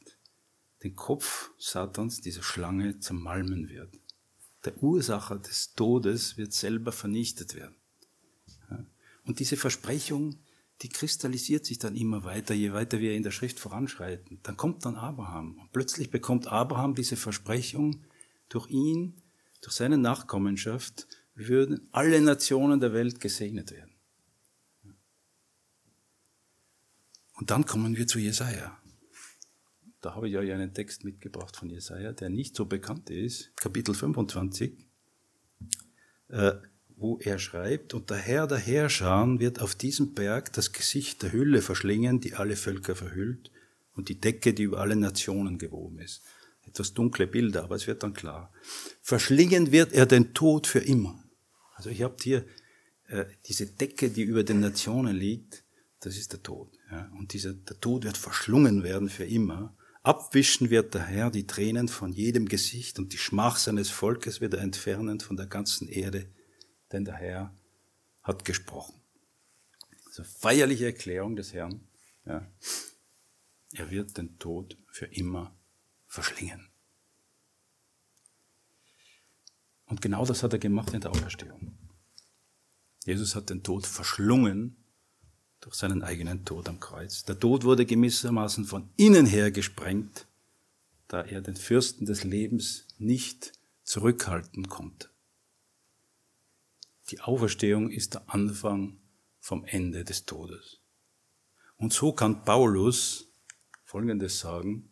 den 0.82 0.96
Kopf 0.96 1.52
Satans, 1.58 2.22
dieser 2.22 2.42
Schlange, 2.42 3.02
zermalmen 3.02 3.68
wird. 3.68 4.00
Der 4.64 4.82
Ursacher 4.82 5.38
des 5.38 5.74
Todes 5.74 6.38
wird 6.38 6.54
selber 6.54 6.94
vernichtet 6.94 7.54
werden. 7.54 7.76
Und 9.26 9.40
diese 9.40 9.58
Versprechung, 9.58 10.40
die 10.82 10.90
kristallisiert 10.90 11.66
sich 11.66 11.80
dann 11.80 11.96
immer 11.96 12.24
weiter, 12.24 12.54
je 12.54 12.74
weiter 12.74 13.00
wir 13.00 13.13
in 13.13 13.24
der 13.24 13.32
Schrift 13.32 13.60
voranschreiten. 13.60 14.40
Dann 14.44 14.58
kommt 14.58 14.86
dann 14.86 14.96
Abraham. 14.96 15.58
Und 15.60 15.72
plötzlich 15.72 16.12
bekommt 16.12 16.48
Abraham 16.48 16.96
diese 16.96 17.16
Versprechung, 17.16 18.06
durch 18.50 18.70
ihn, 18.70 19.22
durch 19.62 19.74
seine 19.74 19.98
Nachkommenschaft, 19.98 21.08
würden 21.36 21.88
alle 21.92 22.22
Nationen 22.22 22.80
der 22.80 22.94
Welt 22.94 23.20
gesegnet 23.20 23.72
werden. 23.72 23.96
Und 27.34 27.52
dann 27.52 27.66
kommen 27.66 27.98
wir 27.98 28.08
zu 28.08 28.20
Jesaja 28.20 28.78
da 30.02 30.16
habe 30.16 30.30
ich 30.30 30.38
euch 30.38 30.52
einen 30.52 30.74
Text 30.74 31.04
mitgebracht 31.04 31.58
von 31.58 31.70
Jesaja, 31.70 32.13
der 32.13 32.30
nicht 32.30 32.56
so 32.56 32.66
bekannt 32.66 33.10
ist, 33.10 33.56
Kapitel 33.58 33.94
25, 33.94 34.78
äh, 36.30 36.54
wo 36.98 37.20
er 37.20 37.38
schreibt, 37.38 37.94
und 37.94 38.10
der 38.10 38.18
Herr 38.18 38.48
der 38.48 38.58
Herrscher 38.58 39.40
wird 39.40 39.62
auf 39.62 39.76
diesem 39.76 40.14
Berg 40.14 40.52
das 40.54 40.74
Gesicht 40.74 41.22
der 41.22 41.32
Hülle 41.32 41.62
verschlingen, 41.62 42.20
die 42.20 42.34
alle 42.34 42.56
Völker 42.56 42.96
verhüllt, 42.96 43.52
und 43.94 44.10
die 44.10 44.20
Decke, 44.20 44.54
die 44.54 44.64
über 44.64 44.80
alle 44.80 44.96
Nationen 44.96 45.58
gewoben 45.58 46.00
ist. 46.00 46.24
Etwas 46.66 46.94
dunkle 46.94 47.28
Bilder, 47.28 47.64
aber 47.64 47.76
es 47.76 47.88
wird 47.88 48.04
dann 48.04 48.14
klar. 48.14 48.52
Verschlingen 49.02 49.72
wird 49.72 49.94
er 49.94 50.06
den 50.06 50.34
Tod 50.34 50.68
für 50.68 50.80
immer. 50.80 51.24
Also 51.76 51.90
ihr 51.90 52.06
habt 52.06 52.24
hier 52.24 52.46
äh, 53.08 53.26
diese 53.46 53.68
Decke, 53.68 54.10
die 54.10 54.24
über 54.24 54.44
den 54.44 54.60
Nationen 54.60 55.16
liegt, 55.16 55.64
das 56.00 56.18
ist 56.18 56.34
der 56.34 56.44
Tod. 56.44 56.78
Ja? 56.92 57.12
Und 57.18 57.34
dieser, 57.34 57.54
der 57.54 57.80
Tod 57.80 58.04
wird 58.04 58.18
verschlungen 58.18 58.84
werden 58.84 59.10
für 59.10 59.26
immer. 59.26 59.76
Abwischen 60.04 60.70
wird 60.70 60.94
der 60.94 61.04
Herr 61.04 61.32
die 61.32 61.48
Tränen 61.48 61.88
von 61.88 62.12
jedem 62.12 62.48
Gesicht 62.48 63.00
und 63.00 63.14
die 63.14 63.18
Schmach 63.18 63.58
seines 63.58 63.90
Volkes 63.90 64.42
wird 64.42 64.54
er 64.54 64.62
entfernen 64.62 65.20
von 65.20 65.38
der 65.38 65.48
ganzen 65.48 65.88
Erde, 65.88 66.28
denn 66.91 67.06
der 67.06 67.15
Herr 67.15 67.54
hat 68.23 68.45
gesprochen. 68.45 68.95
Also 70.06 70.23
feierliche 70.23 70.86
Erklärung 70.86 71.36
des 71.36 71.54
Herrn. 71.54 71.82
Ja. 72.26 72.45
Er 73.73 73.91
wird 73.91 74.17
den 74.17 74.39
Tod 74.39 74.78
für 74.88 75.06
immer 75.06 75.56
verschlingen. 76.08 76.69
Und 79.86 80.02
genau 80.02 80.26
das 80.26 80.43
hat 80.43 80.54
er 80.54 80.60
gemacht 80.60 80.93
in 80.93 81.02
der 81.02 81.12
Auferstehung. 81.12 81.78
Jesus 83.06 83.36
hat 83.36 83.50
den 83.50 83.63
Tod 83.63 83.88
verschlungen 83.88 84.76
durch 85.62 85.76
seinen 85.76 86.04
eigenen 86.04 86.43
Tod 86.43 86.67
am 86.67 86.80
Kreuz. 86.80 87.23
Der 87.23 87.39
Tod 87.39 87.63
wurde 87.63 87.86
gewissermaßen 87.86 88.65
von 88.65 88.89
innen 88.97 89.26
her 89.26 89.52
gesprengt, 89.52 90.28
da 91.08 91.21
er 91.21 91.41
den 91.41 91.56
Fürsten 91.56 92.06
des 92.06 92.26
Lebens 92.26 92.86
nicht 92.97 93.54
zurückhalten 93.84 94.67
konnte. 94.67 95.10
Die 97.10 97.22
Auferstehung 97.22 97.89
ist 97.89 98.15
der 98.15 98.30
Anfang 98.30 99.00
vom 99.39 99.65
Ende 99.65 100.04
des 100.04 100.26
Todes. 100.26 100.80
Und 101.78 101.93
so 101.93 102.12
kann 102.12 102.43
Paulus 102.43 103.30
Folgendes 103.84 104.39
sagen. 104.39 104.89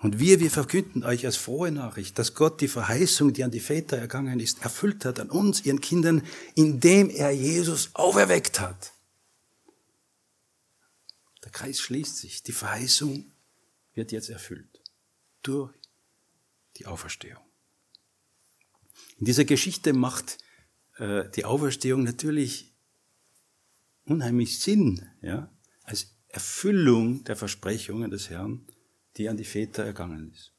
Und 0.00 0.20
wir, 0.20 0.38
wir 0.38 0.50
verkünden 0.50 1.02
euch 1.02 1.26
als 1.26 1.36
frohe 1.36 1.72
Nachricht, 1.72 2.18
dass 2.18 2.34
Gott 2.34 2.60
die 2.60 2.68
Verheißung, 2.68 3.32
die 3.32 3.42
an 3.42 3.50
die 3.50 3.58
Väter 3.58 3.96
ergangen 3.96 4.38
ist, 4.38 4.62
erfüllt 4.62 5.04
hat 5.04 5.18
an 5.18 5.28
uns, 5.28 5.64
ihren 5.66 5.80
Kindern, 5.80 6.22
indem 6.54 7.10
er 7.10 7.32
Jesus 7.32 7.90
auferweckt 7.94 8.60
hat 8.60 8.92
der 11.48 11.52
Kreis 11.52 11.80
schließt 11.80 12.18
sich. 12.18 12.42
Die 12.42 12.52
Verheißung 12.52 13.32
wird 13.94 14.12
jetzt 14.12 14.28
erfüllt 14.28 14.82
durch 15.42 15.72
die 16.76 16.84
Auferstehung. 16.84 17.42
In 19.18 19.24
dieser 19.24 19.46
Geschichte 19.46 19.94
macht 19.94 20.36
äh, 20.98 21.28
die 21.30 21.44
Auferstehung 21.44 22.02
natürlich 22.02 22.74
unheimlich 24.04 24.58
Sinn, 24.58 25.08
ja, 25.22 25.50
als 25.84 26.14
Erfüllung 26.28 27.24
der 27.24 27.36
Versprechungen 27.36 28.10
des 28.10 28.30
Herrn, 28.30 28.66
die 29.16 29.28
an 29.28 29.36
die 29.36 29.44
Väter 29.44 29.84
ergangen 29.84 30.30
ist. 30.32 30.52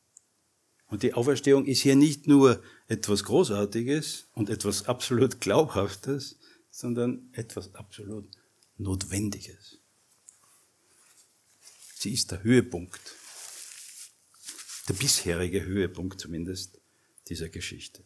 Und 0.87 1.03
die 1.03 1.13
Auferstehung 1.13 1.65
ist 1.65 1.81
hier 1.81 1.95
nicht 1.95 2.27
nur 2.27 2.63
etwas 2.87 3.23
Großartiges 3.23 4.27
und 4.33 4.49
etwas 4.49 4.87
absolut 4.87 5.39
Glaubhaftes, 5.39 6.39
sondern 6.71 7.29
etwas 7.33 7.75
absolut 7.75 8.27
Notwendiges. 8.77 9.79
Sie 11.95 12.13
ist 12.13 12.31
der 12.31 12.43
Höhepunkt, 12.43 13.01
der 14.87 14.93
bisherige 14.93 15.63
Höhepunkt 15.63 16.19
zumindest 16.19 16.79
dieser 17.27 17.49
Geschichte. 17.49 18.03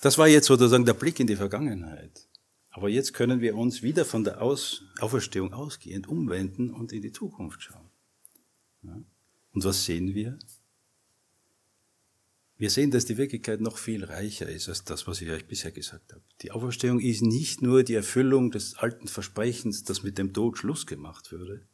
Das 0.00 0.18
war 0.18 0.28
jetzt 0.28 0.46
sozusagen 0.46 0.84
der 0.84 0.94
Blick 0.94 1.20
in 1.20 1.26
die 1.26 1.36
Vergangenheit. 1.36 2.28
Aber 2.70 2.88
jetzt 2.88 3.14
können 3.14 3.40
wir 3.40 3.56
uns 3.56 3.82
wieder 3.82 4.04
von 4.04 4.24
der 4.24 4.42
Aus 4.42 4.82
Auferstehung 5.00 5.54
ausgehend 5.54 6.06
umwenden 6.06 6.70
und 6.70 6.92
in 6.92 7.02
die 7.02 7.12
Zukunft 7.12 7.62
schauen. 7.62 7.88
Ja? 8.82 9.00
Und 9.52 9.64
was 9.64 9.84
sehen 9.84 10.14
wir? 10.14 10.38
wir 12.58 12.70
sehen, 12.70 12.90
dass 12.90 13.04
die 13.04 13.18
Wirklichkeit 13.18 13.60
noch 13.60 13.76
viel 13.76 14.04
reicher 14.04 14.48
ist 14.48 14.68
als 14.68 14.84
das, 14.84 15.06
was 15.06 15.20
ich 15.20 15.30
euch 15.30 15.46
bisher 15.46 15.72
gesagt 15.72 16.12
habe. 16.12 16.22
Die 16.40 16.52
Auferstehung 16.52 17.00
ist 17.00 17.22
nicht 17.22 17.60
nur 17.60 17.82
die 17.82 17.94
Erfüllung 17.94 18.50
des 18.50 18.76
alten 18.76 19.08
Versprechens, 19.08 19.84
das 19.84 20.02
mit 20.02 20.16
dem 20.16 20.32
Tod 20.32 20.56
Schluss 20.56 20.86
gemacht 20.86 21.32
würde, 21.32 21.66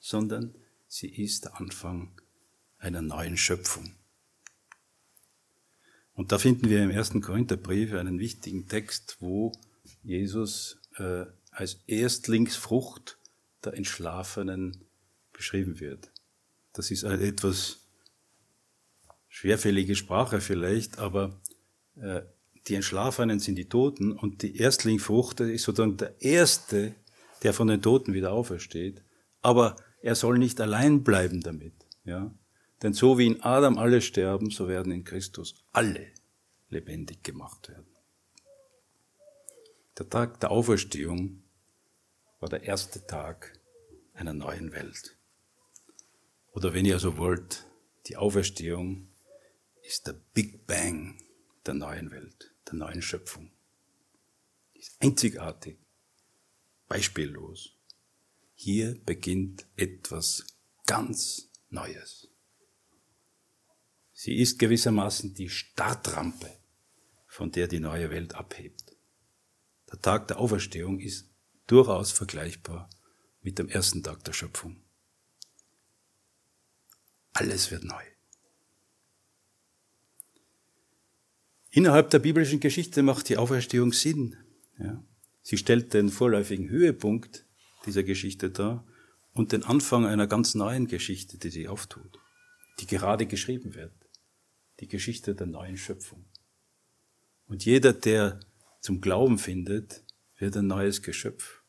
sondern 0.00 0.54
sie 0.88 1.08
ist 1.08 1.44
der 1.44 1.60
Anfang 1.60 2.20
einer 2.78 3.02
neuen 3.02 3.36
Schöpfung. 3.36 3.94
Und 6.16 6.32
da 6.32 6.38
finden 6.38 6.70
wir 6.70 6.82
im 6.82 6.90
ersten 6.90 7.20
Korintherbrief 7.20 7.92
einen 7.92 8.18
wichtigen 8.18 8.66
Text, 8.66 9.18
wo 9.20 9.52
Jesus 10.02 10.80
äh, 10.96 11.26
als 11.50 11.82
Erstlingsfrucht 11.86 13.18
der 13.64 13.74
Entschlafenen 13.74 14.84
beschrieben 15.32 15.78
wird. 15.78 16.10
Das 16.72 16.90
ist 16.90 17.04
eine 17.04 17.22
etwas 17.22 17.80
schwerfällige 19.28 19.94
Sprache 19.94 20.40
vielleicht, 20.40 20.98
aber 20.98 21.38
äh, 21.96 22.22
die 22.66 22.74
Entschlafenen 22.74 23.38
sind 23.38 23.56
die 23.56 23.68
Toten 23.68 24.12
und 24.12 24.42
die 24.42 24.56
Erstlingfrucht 24.56 25.40
ist 25.40 25.64
sozusagen 25.64 25.98
der 25.98 26.20
Erste, 26.20 26.94
der 27.42 27.52
von 27.52 27.68
den 27.68 27.82
Toten 27.82 28.14
wieder 28.14 28.32
aufersteht. 28.32 29.02
Aber 29.42 29.76
er 30.00 30.14
soll 30.14 30.38
nicht 30.38 30.60
allein 30.60 31.04
bleiben 31.04 31.42
damit. 31.42 31.74
Ja? 32.04 32.34
Denn 32.82 32.92
so 32.92 33.18
wie 33.18 33.26
in 33.26 33.42
Adam 33.42 33.78
alle 33.78 34.00
sterben, 34.00 34.50
so 34.50 34.68
werden 34.68 34.92
in 34.92 35.04
Christus 35.04 35.54
alle 35.72 36.12
lebendig 36.68 37.22
gemacht 37.22 37.68
werden. 37.68 37.96
Der 39.98 40.08
Tag 40.10 40.40
der 40.40 40.50
Auferstehung 40.50 41.42
war 42.40 42.50
der 42.50 42.64
erste 42.64 43.06
Tag 43.06 43.58
einer 44.12 44.34
neuen 44.34 44.72
Welt. 44.72 45.16
Oder 46.52 46.74
wenn 46.74 46.84
ihr 46.84 46.98
so 46.98 47.16
wollt, 47.16 47.66
die 48.06 48.16
Auferstehung 48.16 49.08
ist 49.82 50.06
der 50.06 50.14
Big 50.34 50.66
Bang 50.66 51.18
der 51.64 51.74
neuen 51.74 52.10
Welt, 52.10 52.54
der 52.66 52.74
neuen 52.74 53.02
Schöpfung. 53.02 53.50
Ist 54.74 54.96
einzigartig, 55.00 55.78
beispiellos. 56.88 57.72
Hier 58.54 58.98
beginnt 59.04 59.66
etwas 59.76 60.46
ganz 60.86 61.50
Neues. 61.68 62.25
Sie 64.18 64.38
ist 64.38 64.58
gewissermaßen 64.58 65.34
die 65.34 65.50
Startrampe, 65.50 66.50
von 67.26 67.52
der 67.52 67.68
die 67.68 67.80
neue 67.80 68.08
Welt 68.08 68.34
abhebt. 68.34 68.96
Der 69.92 70.00
Tag 70.00 70.26
der 70.28 70.38
Auferstehung 70.40 71.00
ist 71.00 71.28
durchaus 71.66 72.12
vergleichbar 72.12 72.88
mit 73.42 73.58
dem 73.58 73.68
ersten 73.68 74.02
Tag 74.02 74.24
der 74.24 74.32
Schöpfung. 74.32 74.80
Alles 77.34 77.70
wird 77.70 77.84
neu. 77.84 78.02
Innerhalb 81.70 82.08
der 82.08 82.20
biblischen 82.20 82.58
Geschichte 82.58 83.02
macht 83.02 83.28
die 83.28 83.36
Auferstehung 83.36 83.92
Sinn. 83.92 84.34
Ja. 84.78 85.04
Sie 85.42 85.58
stellt 85.58 85.92
den 85.92 86.08
vorläufigen 86.08 86.70
Höhepunkt 86.70 87.44
dieser 87.84 88.02
Geschichte 88.02 88.48
dar 88.48 88.82
und 89.34 89.52
den 89.52 89.62
Anfang 89.62 90.06
einer 90.06 90.26
ganz 90.26 90.54
neuen 90.54 90.86
Geschichte, 90.86 91.36
die 91.36 91.50
sich 91.50 91.68
auftut, 91.68 92.18
die 92.80 92.86
gerade 92.86 93.26
geschrieben 93.26 93.74
wird. 93.74 93.92
Die 94.80 94.88
Geschichte 94.88 95.34
der 95.34 95.46
neuen 95.46 95.76
Schöpfung. 95.76 96.24
Und 97.46 97.64
jeder, 97.64 97.92
der 97.92 98.40
zum 98.80 99.00
Glauben 99.00 99.38
findet, 99.38 100.04
wird 100.38 100.56
ein 100.56 100.66
neues 100.66 101.02
Geschöpf, 101.02 101.62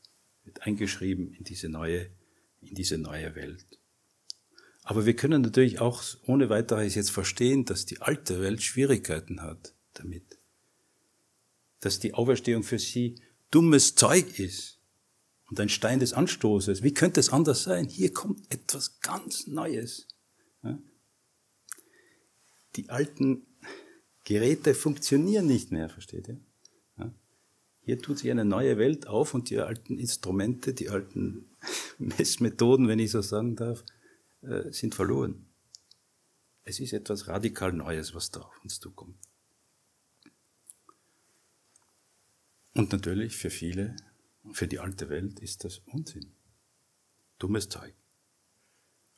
wird 0.43 0.63
eingeschrieben 0.63 1.34
in 1.34 1.43
diese 1.43 1.70
neue, 1.70 2.10
in 2.62 2.76
diese 2.76 2.98
neue 2.98 3.36
Welt. 3.36 3.65
Aber 4.84 5.06
wir 5.06 5.15
können 5.15 5.41
natürlich 5.41 5.80
auch 5.80 6.02
ohne 6.26 6.50
weiteres 6.50 6.96
jetzt 6.96 7.12
verstehen, 7.12 7.65
dass 7.65 7.86
die 7.86 8.02
alte 8.02 8.41
Welt 8.41 8.63
Schwierigkeiten 8.63 9.41
hat 9.41 9.74
damit. 9.93 10.39
Dass 11.82 12.00
die 12.00 12.13
Auferstehung 12.13 12.63
für 12.63 12.80
sie 12.80 13.15
dummes 13.52 13.96
Zeug 13.96 14.39
ist 14.39 14.80
und 15.50 15.60
ein 15.60 15.70
Stein 15.70 16.00
des 16.00 16.13
Anstoßes. 16.13 16.84
Wie 16.84 16.93
könnte 16.93 17.20
es 17.20 17.30
anders 17.30 17.63
sein? 17.63 17.88
Hier 17.88 18.13
kommt 18.13 18.52
etwas 18.54 19.00
ganz 19.02 19.48
Neues. 19.48 20.08
Die 22.78 22.90
alten 22.90 23.46
Geräte 24.24 24.74
funktionieren 24.74 25.48
nicht 25.48 25.72
mehr, 25.72 25.90
versteht 25.90 26.28
ihr? 26.28 26.40
Hier 27.88 28.02
tut 28.02 28.20
sich 28.20 28.30
eine 28.30 28.44
neue 28.44 28.78
Welt 28.78 29.08
auf 29.08 29.34
und 29.34 29.50
die 29.50 29.60
alten 29.60 29.98
Instrumente, 29.98 30.74
die 30.74 30.90
alten 30.90 31.46
Messmethoden, 31.98 32.90
wenn 32.90 33.00
ich 33.00 33.12
so 33.12 33.22
sagen 33.22 33.56
darf, 33.56 33.86
äh, 34.42 34.74
sind 34.74 34.94
verloren. 34.94 35.46
Es 36.66 36.82
ist 36.82 36.92
etwas 36.92 37.30
radikal 37.30 37.72
Neues, 37.72 38.13
was 38.13 38.30
da 38.30 38.42
auf 38.42 38.62
uns 38.62 38.82
zukommt. 38.82 39.18
Und 42.74 42.92
natürlich 42.92 43.38
für 43.38 43.50
viele, 43.50 43.96
für 44.52 44.68
die 44.68 44.80
alte 44.80 45.08
Welt 45.08 45.40
ist 45.40 45.63
das 45.63 45.78
Unsinn. 45.86 46.34
Dummes 47.40 47.70
Zeug. 47.70 47.94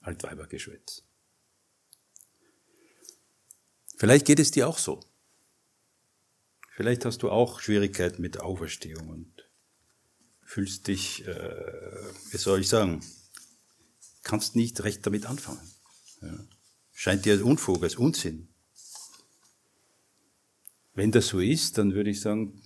Altweibergeschwätz. 0.02 1.09
Vielleicht 4.00 4.26
geht 4.26 4.40
es 4.40 4.52
dir 4.52 4.70
auch 4.70 4.78
so. 4.78 5.02
Vielleicht 6.72 7.04
hast 7.04 7.22
du 7.22 7.30
auch 7.30 7.60
Schwierigkeiten 7.60 8.22
mit 8.22 8.40
Auferstehung 8.40 9.10
und 9.10 9.50
fühlst 10.42 10.88
dich, 10.88 11.28
äh, 11.28 12.14
wie 12.32 12.38
soll 12.38 12.62
ich 12.62 12.70
sagen, 12.70 13.04
kannst 14.24 14.56
nicht 14.56 14.82
recht 14.86 15.06
damit 15.06 15.26
anfangen. 15.26 15.60
Ja. 16.22 16.40
Scheint 16.94 17.26
dir 17.26 17.34
als 17.34 17.42
Unfug, 17.42 17.84
als 17.84 17.98
Unsinn. 17.98 18.48
Wenn 20.94 21.12
das 21.12 21.28
so 21.28 21.42
ist, 21.42 21.78
dann 21.78 21.94
würde 21.94 22.10
ich 22.10 22.22
sagen, 22.22 22.62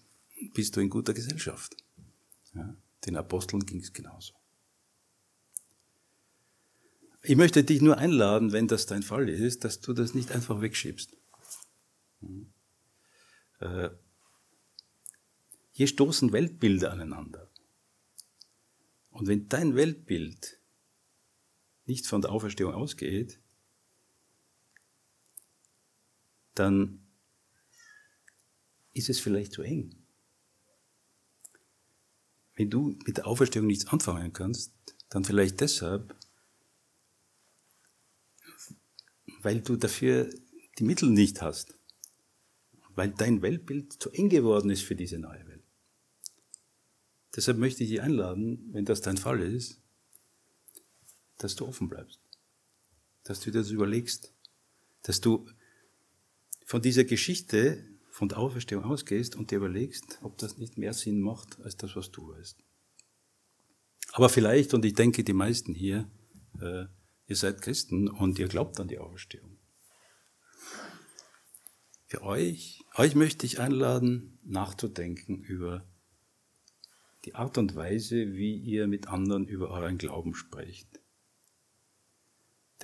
bist 0.53 0.75
du 0.75 0.81
in 0.81 0.89
guter 0.91 1.15
Gesellschaft. 1.15 1.75
Ja, 2.53 2.75
den 3.07 3.17
Aposteln 3.17 3.65
ging 3.65 3.79
es 3.79 3.91
genauso. 3.91 4.35
Ich 7.23 7.37
möchte 7.37 7.63
dich 7.63 7.81
nur 7.81 7.97
einladen, 7.97 8.51
wenn 8.51 8.67
das 8.67 8.85
dein 8.85 9.01
Fall 9.01 9.29
ist, 9.29 9.63
dass 9.63 9.81
du 9.81 9.93
das 9.93 10.13
nicht 10.13 10.31
einfach 10.31 10.61
wegschiebst. 10.61 11.17
Äh, 13.59 13.89
hier 15.71 15.87
stoßen 15.87 16.31
Weltbilder 16.31 16.91
aneinander. 16.91 17.49
Und 19.09 19.27
wenn 19.27 19.47
dein 19.49 19.75
Weltbild 19.75 20.59
nicht 21.85 22.07
von 22.07 22.21
der 22.21 22.31
Auferstehung 22.31 22.73
ausgeht, 22.73 23.39
dann 26.55 27.05
ist 28.93 29.09
es 29.09 29.19
vielleicht 29.19 29.53
zu 29.53 29.63
eng. 29.63 29.95
Wenn 32.55 32.69
du 32.69 32.97
mit 33.05 33.17
der 33.17 33.27
Auferstehung 33.27 33.65
nichts 33.65 33.87
anfangen 33.87 34.31
kannst, 34.33 34.73
dann 35.09 35.25
vielleicht 35.25 35.59
deshalb, 35.59 36.15
weil 39.41 39.61
du 39.61 39.75
dafür 39.75 40.29
die 40.77 40.83
Mittel 40.83 41.09
nicht 41.09 41.41
hast, 41.41 41.75
weil 42.95 43.11
dein 43.11 43.41
Weltbild 43.41 43.93
zu 43.93 44.11
eng 44.11 44.29
geworden 44.29 44.69
ist 44.69 44.83
für 44.83 44.95
diese 44.95 45.17
neue 45.17 45.45
Welt. 45.47 45.63
Deshalb 47.35 47.57
möchte 47.57 47.83
ich 47.83 47.89
dich 47.89 48.01
einladen, 48.01 48.69
wenn 48.71 48.85
das 48.85 49.01
dein 49.01 49.17
Fall 49.17 49.41
ist, 49.41 49.81
dass 51.37 51.55
du 51.55 51.65
offen 51.65 51.89
bleibst, 51.89 52.19
dass 53.23 53.39
du 53.39 53.51
dir 53.51 53.59
das 53.59 53.71
überlegst, 53.71 54.33
dass 55.01 55.19
du 55.19 55.47
von 56.65 56.81
dieser 56.81 57.03
Geschichte 57.03 57.83
von 58.09 58.29
der 58.29 58.37
Auferstehung 58.37 58.83
ausgehst 58.83 59.35
und 59.35 59.49
dir 59.49 59.57
überlegst, 59.57 60.19
ob 60.21 60.37
das 60.37 60.57
nicht 60.57 60.77
mehr 60.77 60.93
Sinn 60.93 61.19
macht 61.19 61.59
als 61.61 61.75
das, 61.75 61.95
was 61.95 62.11
du 62.11 62.29
weißt. 62.29 62.63
Aber 64.11 64.29
vielleicht, 64.29 64.75
und 64.75 64.85
ich 64.85 64.93
denke, 64.93 65.23
die 65.23 65.33
meisten 65.33 65.73
hier, 65.73 66.07
äh, 66.61 66.85
ihr 67.25 67.35
seid 67.35 67.61
Christen 67.63 68.07
und 68.07 68.37
ihr 68.37 68.47
glaubt 68.47 68.79
an 68.79 68.87
die 68.87 68.99
Auferstehung. 68.99 69.52
Für 72.13 72.21
euch, 72.21 72.85
euch 72.95 73.15
möchte 73.15 73.47
ich 73.47 73.59
einladen, 73.59 74.37
nachzudenken 74.43 75.41
über 75.41 75.83
die 77.25 77.33
Art 77.33 77.57
und 77.57 77.75
Weise, 77.75 78.35
wie 78.35 78.55
ihr 78.55 78.85
mit 78.85 79.07
anderen 79.07 79.47
über 79.47 79.71
euren 79.71 79.97
Glauben 79.97 80.35
sprecht. 80.35 80.87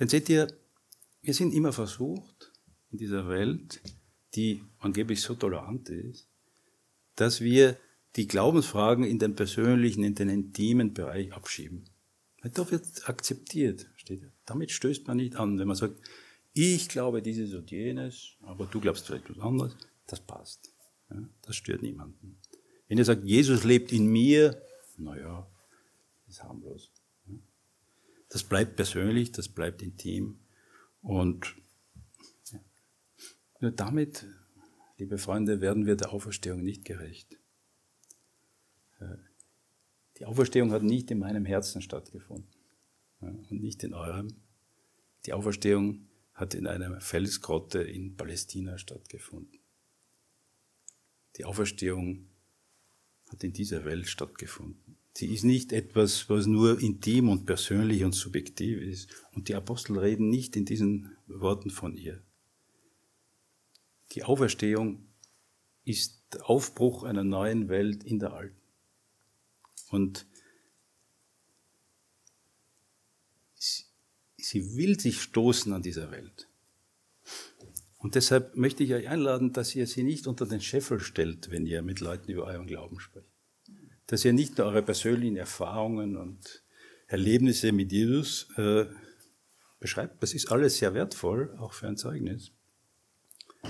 Denn 0.00 0.08
seht 0.08 0.28
ihr, 0.30 0.48
wir 1.22 1.32
sind 1.32 1.54
immer 1.54 1.72
versucht, 1.72 2.50
in 2.90 2.98
dieser 2.98 3.28
Welt 3.28 3.80
die 4.34 4.64
angeblich 4.80 5.22
so 5.22 5.36
tolerant 5.36 5.90
ist, 5.90 6.28
dass 7.14 7.40
wir 7.40 7.76
die 8.16 8.26
Glaubensfragen 8.26 9.04
in 9.04 9.20
den 9.20 9.36
persönlichen, 9.36 10.02
in 10.02 10.16
den 10.16 10.28
intimen 10.28 10.92
Bereich 10.92 11.32
abschieben. 11.32 11.84
Da 12.42 12.68
wird 12.68 13.08
akzeptiert. 13.08 13.86
Steht. 13.94 14.24
Damit 14.44 14.72
stößt 14.72 15.06
man 15.06 15.18
nicht 15.18 15.36
an. 15.36 15.56
Wenn 15.60 15.68
man 15.68 15.76
sagt, 15.76 16.00
ich 16.52 16.88
glaube 16.88 17.22
dieses 17.22 17.54
und 17.54 17.70
jenes, 17.70 18.36
aber 18.42 18.66
du 18.66 18.80
glaubst 18.80 19.06
vielleicht 19.06 19.30
was 19.30 19.38
anderes, 19.38 19.76
das 20.06 20.20
passt. 20.20 20.72
Ja, 21.10 21.28
das 21.42 21.56
stört 21.56 21.82
niemanden. 21.82 22.38
Wenn 22.88 22.98
ihr 22.98 23.04
sagt, 23.04 23.24
Jesus 23.24 23.64
lebt 23.64 23.92
in 23.92 24.06
mir, 24.06 24.60
naja, 24.96 25.46
ist 26.28 26.42
harmlos. 26.42 26.90
Das 28.28 28.44
bleibt 28.44 28.76
persönlich, 28.76 29.32
das 29.32 29.48
bleibt 29.48 29.82
intim 29.82 30.38
und 31.02 31.56
Nur 33.60 33.70
damit, 33.72 34.26
liebe 34.96 35.18
Freunde, 35.18 35.60
werden 35.60 35.84
wir 35.84 35.94
der 35.94 36.12
Auferstehung 36.12 36.62
nicht 36.62 36.84
gerecht. 36.84 37.38
Die 40.18 40.24
Auferstehung 40.24 40.72
hat 40.72 40.82
nicht 40.82 41.10
in 41.10 41.18
meinem 41.18 41.44
Herzen 41.44 41.82
stattgefunden 41.82 42.48
und 43.20 43.50
nicht 43.52 43.84
in 43.84 43.92
eurem. 43.92 44.28
Die 45.26 45.34
Auferstehung 45.34 46.08
hat 46.40 46.54
in 46.54 46.66
einer 46.66 47.00
Felsgrotte 47.00 47.82
in 47.82 48.16
Palästina 48.16 48.78
stattgefunden. 48.78 49.60
Die 51.36 51.44
Auferstehung 51.44 52.28
hat 53.28 53.44
in 53.44 53.52
dieser 53.52 53.84
Welt 53.84 54.08
stattgefunden. 54.08 54.96
Sie 55.14 55.26
ist 55.34 55.44
nicht 55.44 55.72
etwas, 55.72 56.30
was 56.30 56.46
nur 56.46 56.80
intim 56.80 57.28
und 57.28 57.44
persönlich 57.44 58.04
und 58.04 58.12
subjektiv 58.12 58.80
ist. 58.80 59.10
Und 59.32 59.48
die 59.48 59.54
Apostel 59.54 59.98
reden 59.98 60.30
nicht 60.30 60.56
in 60.56 60.64
diesen 60.64 61.16
Worten 61.26 61.70
von 61.70 61.96
ihr. 61.96 62.22
Die 64.12 64.24
Auferstehung 64.24 65.06
ist 65.84 66.22
der 66.32 66.48
Aufbruch 66.48 67.04
einer 67.04 67.24
neuen 67.24 67.68
Welt 67.68 68.02
in 68.02 68.18
der 68.18 68.32
alten. 68.32 68.60
Und 69.90 70.26
sie 74.50 74.76
will 74.76 74.98
sich 74.98 75.22
stoßen 75.22 75.72
an 75.72 75.82
dieser 75.82 76.10
Welt. 76.10 76.48
Und 77.98 78.14
deshalb 78.16 78.56
möchte 78.56 78.82
ich 78.82 78.92
euch 78.94 79.08
einladen, 79.08 79.52
dass 79.52 79.76
ihr 79.76 79.86
sie 79.86 80.02
nicht 80.02 80.26
unter 80.26 80.46
den 80.46 80.60
Scheffel 80.60 80.98
stellt, 81.00 81.50
wenn 81.50 81.66
ihr 81.66 81.82
mit 81.82 82.00
Leuten 82.00 82.32
über 82.32 82.46
euren 82.46 82.66
Glauben 82.66 82.98
spricht. 82.98 83.28
Dass 84.06 84.24
ihr 84.24 84.32
nicht 84.32 84.58
nur 84.58 84.66
eure 84.66 84.82
persönlichen 84.82 85.36
Erfahrungen 85.36 86.16
und 86.16 86.64
Erlebnisse 87.06 87.70
mit 87.70 87.92
Jesus 87.92 88.48
äh, 88.56 88.86
beschreibt. 89.78 90.20
Das 90.22 90.34
ist 90.34 90.50
alles 90.50 90.78
sehr 90.78 90.94
wertvoll, 90.94 91.56
auch 91.58 91.72
für 91.72 91.86
ein 91.86 91.96
Zeugnis. 91.96 92.50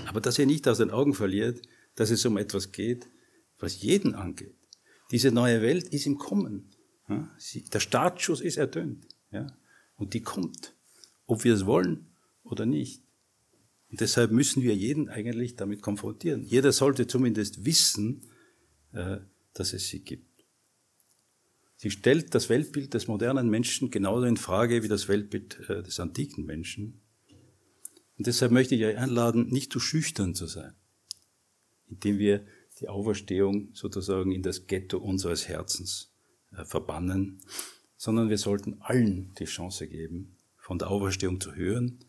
Aber 0.07 0.21
dass 0.21 0.39
ihr 0.39 0.47
nicht 0.47 0.67
aus 0.67 0.79
den 0.79 0.89
Augen 0.89 1.13
verliert, 1.13 1.61
dass 1.95 2.09
es 2.09 2.25
um 2.25 2.37
etwas 2.37 2.71
geht, 2.71 3.07
was 3.59 3.81
jeden 3.81 4.15
angeht. 4.15 4.57
Diese 5.11 5.31
neue 5.31 5.61
Welt 5.61 5.89
ist 5.89 6.07
im 6.07 6.17
Kommen. 6.17 6.71
Ja? 7.07 7.29
Sie, 7.37 7.65
der 7.65 7.81
Startschuss 7.81 8.41
ist 8.41 8.57
ertönt. 8.57 9.05
Ja? 9.31 9.47
Und 10.01 10.15
die 10.15 10.21
kommt, 10.21 10.73
ob 11.27 11.43
wir 11.43 11.53
es 11.53 11.67
wollen 11.67 12.07
oder 12.43 12.65
nicht. 12.65 13.03
Und 13.91 14.01
deshalb 14.01 14.31
müssen 14.31 14.63
wir 14.63 14.75
jeden 14.75 15.09
eigentlich 15.09 15.57
damit 15.57 15.83
konfrontieren. 15.83 16.43
Jeder 16.43 16.71
sollte 16.71 17.05
zumindest 17.05 17.65
wissen, 17.65 18.23
äh, 18.93 19.17
dass 19.53 19.73
es 19.73 19.89
sie 19.89 19.99
gibt. 19.99 20.43
Sie 21.77 21.91
stellt 21.91 22.33
das 22.33 22.49
Weltbild 22.49 22.95
des 22.95 23.07
modernen 23.07 23.47
Menschen 23.47 23.91
genauso 23.91 24.25
in 24.25 24.37
Frage 24.37 24.81
wie 24.81 24.87
das 24.87 25.07
Weltbild 25.07 25.69
äh, 25.69 25.83
des 25.83 25.99
antiken 25.99 26.45
Menschen. 26.45 26.99
Und 28.17 28.25
deshalb 28.25 28.51
möchte 28.51 28.73
ich 28.73 28.83
euch 28.83 28.97
einladen, 28.97 29.49
nicht 29.49 29.71
zu 29.71 29.79
schüchtern 29.79 30.33
zu 30.33 30.47
sein, 30.47 30.73
indem 31.87 32.17
wir 32.17 32.43
die 32.79 32.89
Auferstehung 32.89 33.69
sozusagen 33.73 34.31
in 34.31 34.41
das 34.41 34.65
Ghetto 34.65 34.97
unseres 34.97 35.47
Herzens 35.47 36.11
äh, 36.57 36.65
verbannen, 36.65 37.43
sondern 38.01 38.29
wir 38.29 38.39
sollten 38.39 38.81
allen 38.81 39.31
die 39.35 39.45
Chance 39.45 39.87
geben, 39.87 40.35
von 40.57 40.79
der 40.79 40.89
Auferstehung 40.89 41.39
zu 41.39 41.53
hören 41.53 42.03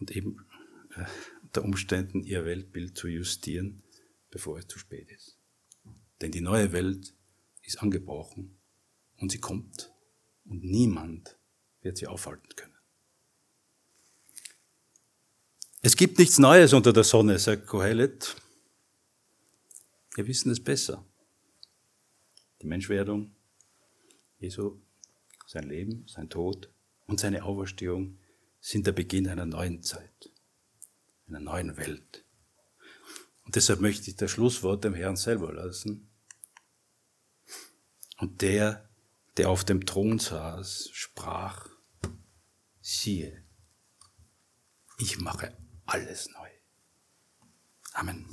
und 0.00 0.10
eben 0.10 0.44
äh, 0.96 1.04
unter 1.44 1.62
Umständen 1.62 2.24
ihr 2.24 2.44
Weltbild 2.44 2.98
zu 2.98 3.06
justieren, 3.06 3.84
bevor 4.32 4.58
es 4.58 4.66
zu 4.66 4.80
spät 4.80 5.08
ist. 5.12 5.38
Denn 6.20 6.32
die 6.32 6.40
neue 6.40 6.72
Welt 6.72 7.14
ist 7.62 7.80
angebrochen 7.80 8.58
und 9.18 9.30
sie 9.30 9.38
kommt 9.38 9.92
und 10.44 10.64
niemand 10.64 11.38
wird 11.82 11.98
sie 11.98 12.08
aufhalten 12.08 12.56
können. 12.56 12.74
Es 15.82 15.96
gibt 15.96 16.18
nichts 16.18 16.40
Neues 16.40 16.72
unter 16.72 16.92
der 16.92 17.04
Sonne, 17.04 17.38
sagt 17.38 17.68
Kohelet. 17.68 18.34
Wir 20.16 20.26
wissen 20.26 20.50
es 20.50 20.58
besser. 20.58 21.06
Die 22.60 22.66
Menschwerdung, 22.66 23.36
Jesu, 24.40 24.80
sein 25.48 25.64
Leben, 25.64 26.06
sein 26.06 26.28
Tod 26.28 26.70
und 27.06 27.18
seine 27.18 27.42
Auferstehung 27.42 28.18
sind 28.60 28.86
der 28.86 28.92
Beginn 28.92 29.28
einer 29.28 29.46
neuen 29.46 29.82
Zeit 29.82 30.30
einer 31.28 31.40
neuen 31.40 31.76
Welt. 31.76 32.24
Und 33.44 33.56
deshalb 33.56 33.80
möchte 33.80 34.10
ich 34.10 34.16
das 34.16 34.30
Schlusswort 34.30 34.84
dem 34.84 34.94
Herrn 34.94 35.16
selber 35.16 35.52
lassen. 35.52 36.10
Und 38.18 38.42
der, 38.42 38.88
der 39.36 39.48
auf 39.48 39.64
dem 39.64 39.86
Thron 39.86 40.18
saß, 40.18 40.90
sprach, 40.92 41.68
siehe, 42.80 43.44
ich 44.98 45.18
mache 45.20 45.56
alles 45.86 46.28
neu. 46.30 46.48
Amen. 47.92 48.26